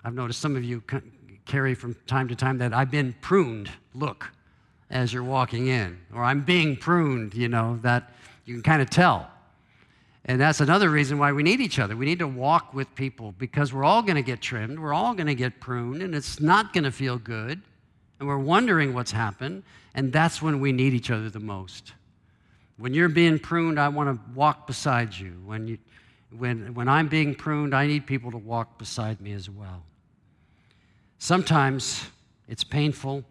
I've 0.03 0.13
noticed 0.13 0.41
some 0.41 0.57
of 0.57 0.63
you 0.65 0.83
carry 1.45 1.73
from 1.73 1.95
time 2.05 2.27
to 2.27 2.35
time 2.35 2.57
that 2.57 2.73
I've 2.73 2.91
been 2.91 3.15
pruned 3.21 3.71
look 3.93 4.29
as 4.89 5.13
you're 5.13 5.23
walking 5.23 5.67
in, 5.67 5.97
or 6.13 6.25
I'm 6.25 6.43
being 6.43 6.75
pruned, 6.75 7.33
you 7.33 7.47
know, 7.47 7.79
that 7.83 8.11
you 8.43 8.55
can 8.55 8.61
kind 8.61 8.81
of 8.81 8.89
tell. 8.89 9.29
And 10.25 10.41
that's 10.41 10.59
another 10.59 10.89
reason 10.89 11.17
why 11.17 11.31
we 11.31 11.43
need 11.43 11.61
each 11.61 11.79
other. 11.79 11.95
We 11.95 12.05
need 12.05 12.19
to 12.19 12.27
walk 12.27 12.73
with 12.73 12.93
people 12.93 13.33
because 13.37 13.71
we're 13.71 13.85
all 13.85 14.01
going 14.01 14.17
to 14.17 14.21
get 14.21 14.41
trimmed, 14.41 14.79
we're 14.79 14.93
all 14.93 15.13
going 15.13 15.27
to 15.27 15.35
get 15.35 15.61
pruned, 15.61 16.01
and 16.01 16.13
it's 16.13 16.41
not 16.41 16.73
going 16.73 16.83
to 16.83 16.91
feel 16.91 17.17
good. 17.17 17.61
And 18.19 18.27
we're 18.27 18.37
wondering 18.37 18.93
what's 18.93 19.13
happened, 19.13 19.63
and 19.95 20.11
that's 20.11 20.41
when 20.41 20.59
we 20.59 20.73
need 20.73 20.93
each 20.93 21.09
other 21.09 21.29
the 21.29 21.39
most. 21.39 21.93
When 22.81 22.95
you're 22.95 23.09
being 23.09 23.37
pruned, 23.37 23.79
I 23.79 23.89
want 23.89 24.09
to 24.09 24.33
walk 24.33 24.65
beside 24.65 25.13
you. 25.13 25.39
When, 25.45 25.67
you, 25.67 25.77
when, 26.35 26.73
when 26.73 26.87
I'm 26.87 27.07
being 27.07 27.35
pruned, 27.35 27.75
I 27.75 27.85
need 27.85 28.07
people 28.07 28.31
to 28.31 28.39
walk 28.39 28.79
beside 28.79 29.21
me 29.21 29.33
as 29.33 29.47
well. 29.47 29.83
Sometimes 31.19 32.03
it's 32.47 32.63
painful. 32.63 33.23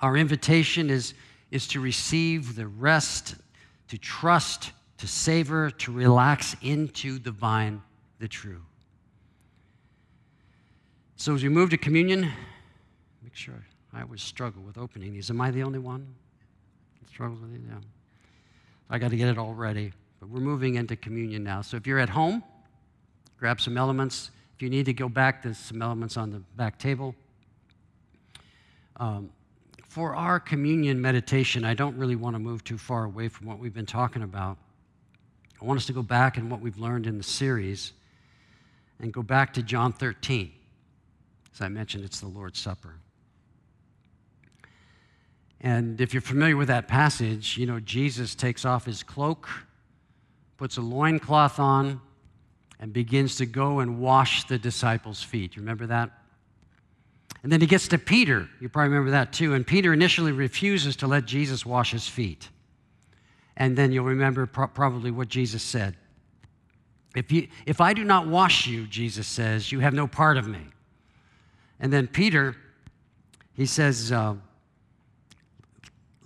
Our 0.00 0.16
invitation 0.16 0.90
is, 0.90 1.14
is 1.52 1.68
to 1.68 1.78
receive 1.78 2.56
the 2.56 2.66
rest, 2.66 3.36
to 3.86 3.96
trust, 3.96 4.72
to 4.98 5.06
savor, 5.06 5.70
to 5.70 5.92
relax 5.92 6.56
into 6.62 7.20
the 7.20 7.30
vine, 7.30 7.80
the 8.18 8.26
true. 8.26 8.62
So 11.14 11.32
as 11.36 11.44
we 11.44 11.48
move 11.48 11.70
to 11.70 11.76
communion, 11.76 12.22
make 13.22 13.36
sure 13.36 13.64
I 13.92 14.02
always 14.02 14.20
struggle 14.20 14.62
with 14.62 14.78
opening 14.78 15.12
these. 15.12 15.30
Am 15.30 15.40
I 15.40 15.52
the 15.52 15.62
only 15.62 15.78
one 15.78 16.12
that 17.00 17.08
struggles 17.08 17.40
with 17.40 17.52
these? 17.52 17.62
Yeah. 17.68 17.78
I 18.88 18.98
got 18.98 19.10
to 19.10 19.16
get 19.16 19.28
it 19.28 19.38
all 19.38 19.54
ready. 19.54 19.92
But 20.20 20.28
we're 20.28 20.40
moving 20.40 20.76
into 20.76 20.96
communion 20.96 21.44
now. 21.44 21.62
So 21.62 21.76
if 21.76 21.86
you're 21.86 21.98
at 21.98 22.08
home, 22.08 22.42
grab 23.38 23.60
some 23.60 23.76
elements 23.76 24.30
If 24.54 24.62
you 24.62 24.70
need 24.70 24.86
to 24.86 24.94
go 24.94 25.08
back, 25.08 25.42
there's 25.42 25.58
some 25.58 25.82
elements 25.82 26.16
on 26.16 26.30
the 26.30 26.38
back 26.56 26.78
table. 26.78 27.14
Um, 28.96 29.30
for 29.86 30.14
our 30.14 30.40
communion 30.40 31.00
meditation, 31.00 31.64
I 31.64 31.74
don't 31.74 31.96
really 31.96 32.16
want 32.16 32.34
to 32.34 32.38
move 32.38 32.64
too 32.64 32.78
far 32.78 33.04
away 33.04 33.28
from 33.28 33.46
what 33.46 33.58
we've 33.58 33.74
been 33.74 33.86
talking 33.86 34.22
about. 34.22 34.56
I 35.60 35.64
want 35.64 35.78
us 35.78 35.86
to 35.86 35.92
go 35.92 36.02
back 36.02 36.38
and 36.38 36.50
what 36.50 36.60
we've 36.60 36.78
learned 36.78 37.06
in 37.06 37.18
the 37.18 37.24
series 37.24 37.92
and 38.98 39.12
go 39.12 39.22
back 39.22 39.52
to 39.54 39.62
John 39.62 39.92
13. 39.92 40.52
As 41.54 41.60
I 41.60 41.68
mentioned, 41.68 42.04
it's 42.04 42.20
the 42.20 42.28
Lord's 42.28 42.58
Supper. 42.58 42.94
And 45.60 46.00
if 46.00 46.12
you're 46.12 46.20
familiar 46.20 46.56
with 46.56 46.68
that 46.68 46.86
passage, 46.86 47.56
you 47.56 47.66
know, 47.66 47.80
Jesus 47.80 48.34
takes 48.34 48.64
off 48.64 48.84
his 48.84 49.02
cloak, 49.02 49.48
puts 50.56 50.76
a 50.76 50.82
loincloth 50.82 51.58
on, 51.58 52.00
and 52.78 52.92
begins 52.92 53.36
to 53.36 53.46
go 53.46 53.80
and 53.80 53.98
wash 53.98 54.44
the 54.44 54.58
disciples' 54.58 55.22
feet. 55.22 55.56
You 55.56 55.62
remember 55.62 55.86
that? 55.86 56.10
And 57.42 57.50
then 57.52 57.60
he 57.60 57.66
gets 57.66 57.88
to 57.88 57.98
Peter. 57.98 58.48
You 58.60 58.68
probably 58.68 58.90
remember 58.90 59.12
that 59.12 59.32
too. 59.32 59.54
And 59.54 59.66
Peter 59.66 59.92
initially 59.92 60.32
refuses 60.32 60.96
to 60.96 61.06
let 61.06 61.24
Jesus 61.24 61.64
wash 61.64 61.92
his 61.92 62.06
feet. 62.06 62.48
And 63.56 63.76
then 63.76 63.92
you'll 63.92 64.04
remember 64.04 64.46
pro- 64.46 64.66
probably 64.66 65.10
what 65.10 65.28
Jesus 65.28 65.62
said. 65.62 65.96
If, 67.14 67.32
you, 67.32 67.48
if 67.64 67.80
I 67.80 67.94
do 67.94 68.04
not 68.04 68.26
wash 68.26 68.66
you, 68.66 68.86
Jesus 68.86 69.26
says, 69.26 69.72
you 69.72 69.80
have 69.80 69.94
no 69.94 70.06
part 70.06 70.36
of 70.36 70.46
me. 70.46 70.60
And 71.80 71.90
then 71.90 72.08
Peter, 72.08 72.56
he 73.54 73.64
says, 73.64 74.12
uh, 74.12 74.34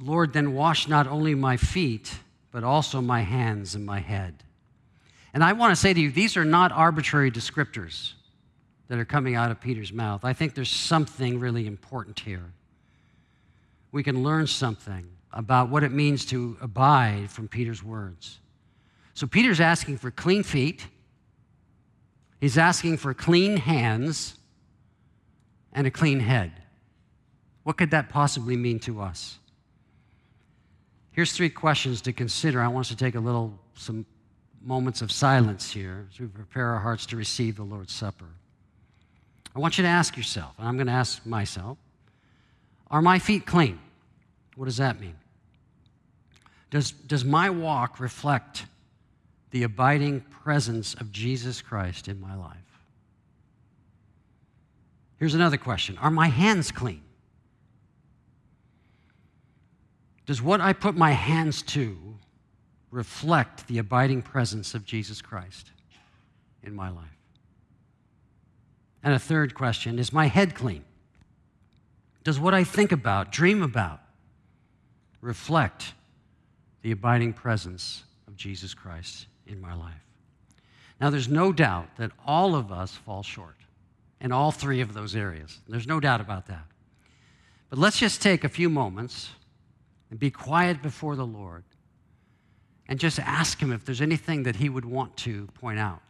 Lord, 0.01 0.33
then 0.33 0.55
wash 0.55 0.89
not 0.89 1.07
only 1.07 1.35
my 1.35 1.57
feet, 1.57 2.13
but 2.51 2.65
also 2.65 3.01
my 3.01 3.21
hands 3.21 3.75
and 3.75 3.85
my 3.85 4.01
head. 4.01 4.43
And 5.35 5.45
I 5.45 5.53
want 5.53 5.73
to 5.73 5.77
say 5.77 5.93
to 5.93 6.01
you, 6.01 6.11
these 6.11 6.37
are 6.37 6.45
not 6.45 6.73
arbitrary 6.73 7.31
descriptors 7.31 8.15
that 8.89 8.99
are 8.99 9.05
coming 9.05 9.37
out 9.37 9.51
of 9.51 9.61
Peter's 9.61 9.93
mouth. 9.93 10.25
I 10.25 10.33
think 10.33 10.55
there's 10.55 10.71
something 10.71 11.39
really 11.39 11.67
important 11.67 12.19
here. 12.19 12.53
We 13.93 14.03
can 14.03 14.23
learn 14.23 14.47
something 14.47 15.07
about 15.33 15.69
what 15.69 15.85
it 15.85 15.93
means 15.93 16.25
to 16.27 16.57
abide 16.61 17.31
from 17.31 17.47
Peter's 17.47 17.85
words. 17.85 18.41
So 19.15 19.27
Peter's 19.27 19.61
asking 19.61 19.99
for 19.99 20.11
clean 20.11 20.43
feet, 20.43 20.87
he's 22.41 22.59
asking 22.59 22.97
for 22.97 23.15
clean 23.15 23.59
hands, 23.59 24.35
and 25.73 25.87
a 25.87 25.91
clean 25.91 26.21
head. 26.21 26.53
What 27.63 27.77
could 27.77 27.93
that 27.93 28.09
possibly 28.09 28.57
mean 28.57 28.81
to 28.81 29.01
us? 29.01 29.39
Here's 31.21 31.33
three 31.33 31.51
questions 31.51 32.01
to 32.01 32.15
consider. 32.15 32.63
I 32.63 32.69
want 32.69 32.87
us 32.87 32.89
to 32.89 32.97
take 32.97 33.15
a 33.15 33.21
little, 33.21 33.53
some 33.75 34.07
moments 34.63 35.03
of 35.03 35.13
silence 35.13 35.71
here 35.71 36.09
as 36.11 36.19
we 36.19 36.27
prepare 36.27 36.69
our 36.69 36.79
hearts 36.79 37.05
to 37.05 37.17
receive 37.19 37.57
the 37.57 37.63
Lord's 37.63 37.93
Supper. 37.93 38.25
I 39.55 39.59
want 39.59 39.77
you 39.77 39.83
to 39.83 39.89
ask 39.91 40.17
yourself, 40.17 40.55
and 40.57 40.67
I'm 40.67 40.79
going 40.79 40.87
to 40.87 40.95
ask 40.95 41.27
myself, 41.27 41.77
are 42.91 43.03
my 43.03 43.19
feet 43.19 43.45
clean? 43.45 43.79
What 44.57 44.65
does 44.65 44.79
that 44.79 44.99
mean? 44.99 45.15
Does, 46.71 46.91
does 46.91 47.23
my 47.23 47.51
walk 47.51 48.01
reflect 48.01 48.65
the 49.51 49.65
abiding 49.65 50.23
presence 50.23 50.95
of 50.95 51.13
Jesus 51.13 51.61
Christ 51.61 52.09
in 52.09 52.19
my 52.19 52.35
life? 52.35 52.57
Here's 55.19 55.35
another 55.35 55.59
question 55.59 55.99
Are 55.99 56.11
my 56.11 56.29
hands 56.29 56.73
clean? 56.73 57.03
Does 60.31 60.41
what 60.41 60.61
I 60.61 60.75
put 60.75 60.95
my 60.95 61.11
hands 61.11 61.61
to 61.63 61.99
reflect 62.93 63.67
the 63.67 63.79
abiding 63.79 64.23
presence 64.23 64.75
of 64.75 64.85
Jesus 64.85 65.21
Christ 65.21 65.73
in 66.63 66.73
my 66.73 66.89
life? 66.89 67.19
And 69.03 69.13
a 69.13 69.19
third 69.19 69.57
question 69.57 69.99
is 69.99 70.13
my 70.13 70.27
head 70.27 70.55
clean? 70.55 70.85
Does 72.23 72.39
what 72.39 72.55
I 72.55 72.63
think 72.63 72.93
about, 72.93 73.33
dream 73.33 73.61
about, 73.61 74.03
reflect 75.21 75.95
the 76.83 76.93
abiding 76.93 77.33
presence 77.33 78.05
of 78.29 78.37
Jesus 78.37 78.73
Christ 78.73 79.27
in 79.49 79.61
my 79.61 79.75
life? 79.75 80.05
Now, 81.01 81.11
there's 81.11 81.29
no 81.29 81.53
doubt 81.53 81.97
that 81.97 82.13
all 82.25 82.55
of 82.55 82.71
us 82.71 82.93
fall 82.95 83.25
short 83.25 83.57
in 84.21 84.31
all 84.31 84.53
three 84.53 84.81
of 84.81 84.95
those 84.95 85.17
areas. 85.17 85.59
There's 85.69 85.89
no 85.89 85.99
doubt 85.99 86.21
about 86.21 86.47
that. 86.47 86.67
But 87.69 87.81
let's 87.81 87.99
just 87.99 88.23
take 88.23 88.45
a 88.45 88.49
few 88.49 88.71
moments 88.71 89.31
and 90.11 90.19
be 90.19 90.31
quiet 90.31 90.83
before 90.83 91.17
the 91.17 91.27
Lord 91.27 91.65
and 92.89 92.99
just 92.99 93.19
ask 93.21 93.61
Him 93.61 93.73
if 93.73 93.85
there's 93.85 94.01
anything 94.01 94.43
that 94.43 94.57
He 94.57 94.69
would 94.69 94.85
want 94.85 95.17
to 95.19 95.47
point 95.55 95.79
out. 95.79 96.03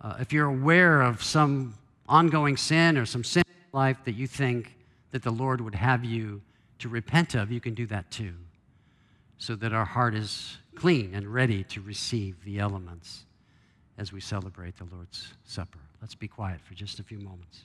Uh, 0.00 0.16
if 0.20 0.32
you're 0.32 0.46
aware 0.46 1.00
of 1.00 1.22
some 1.22 1.74
ongoing 2.08 2.56
sin 2.56 2.96
or 2.96 3.06
some 3.06 3.24
sin 3.24 3.42
in 3.48 3.78
life 3.78 3.98
that 4.04 4.12
you 4.12 4.26
think 4.26 4.76
that 5.10 5.22
the 5.22 5.30
Lord 5.30 5.60
would 5.60 5.74
have 5.74 6.04
you 6.04 6.42
to 6.78 6.88
repent 6.88 7.34
of, 7.34 7.50
you 7.50 7.60
can 7.60 7.74
do 7.74 7.86
that 7.86 8.10
too, 8.10 8.34
so 9.38 9.56
that 9.56 9.72
our 9.72 9.84
heart 9.84 10.14
is 10.14 10.58
clean 10.74 11.14
and 11.14 11.26
ready 11.26 11.64
to 11.64 11.80
receive 11.80 12.36
the 12.44 12.58
elements 12.60 13.24
as 13.96 14.12
we 14.12 14.20
celebrate 14.20 14.76
the 14.76 14.86
Lord's 14.94 15.32
Supper. 15.44 15.78
Let's 16.00 16.14
be 16.14 16.28
quiet 16.28 16.60
for 16.60 16.74
just 16.74 17.00
a 17.00 17.02
few 17.02 17.18
moments. 17.18 17.62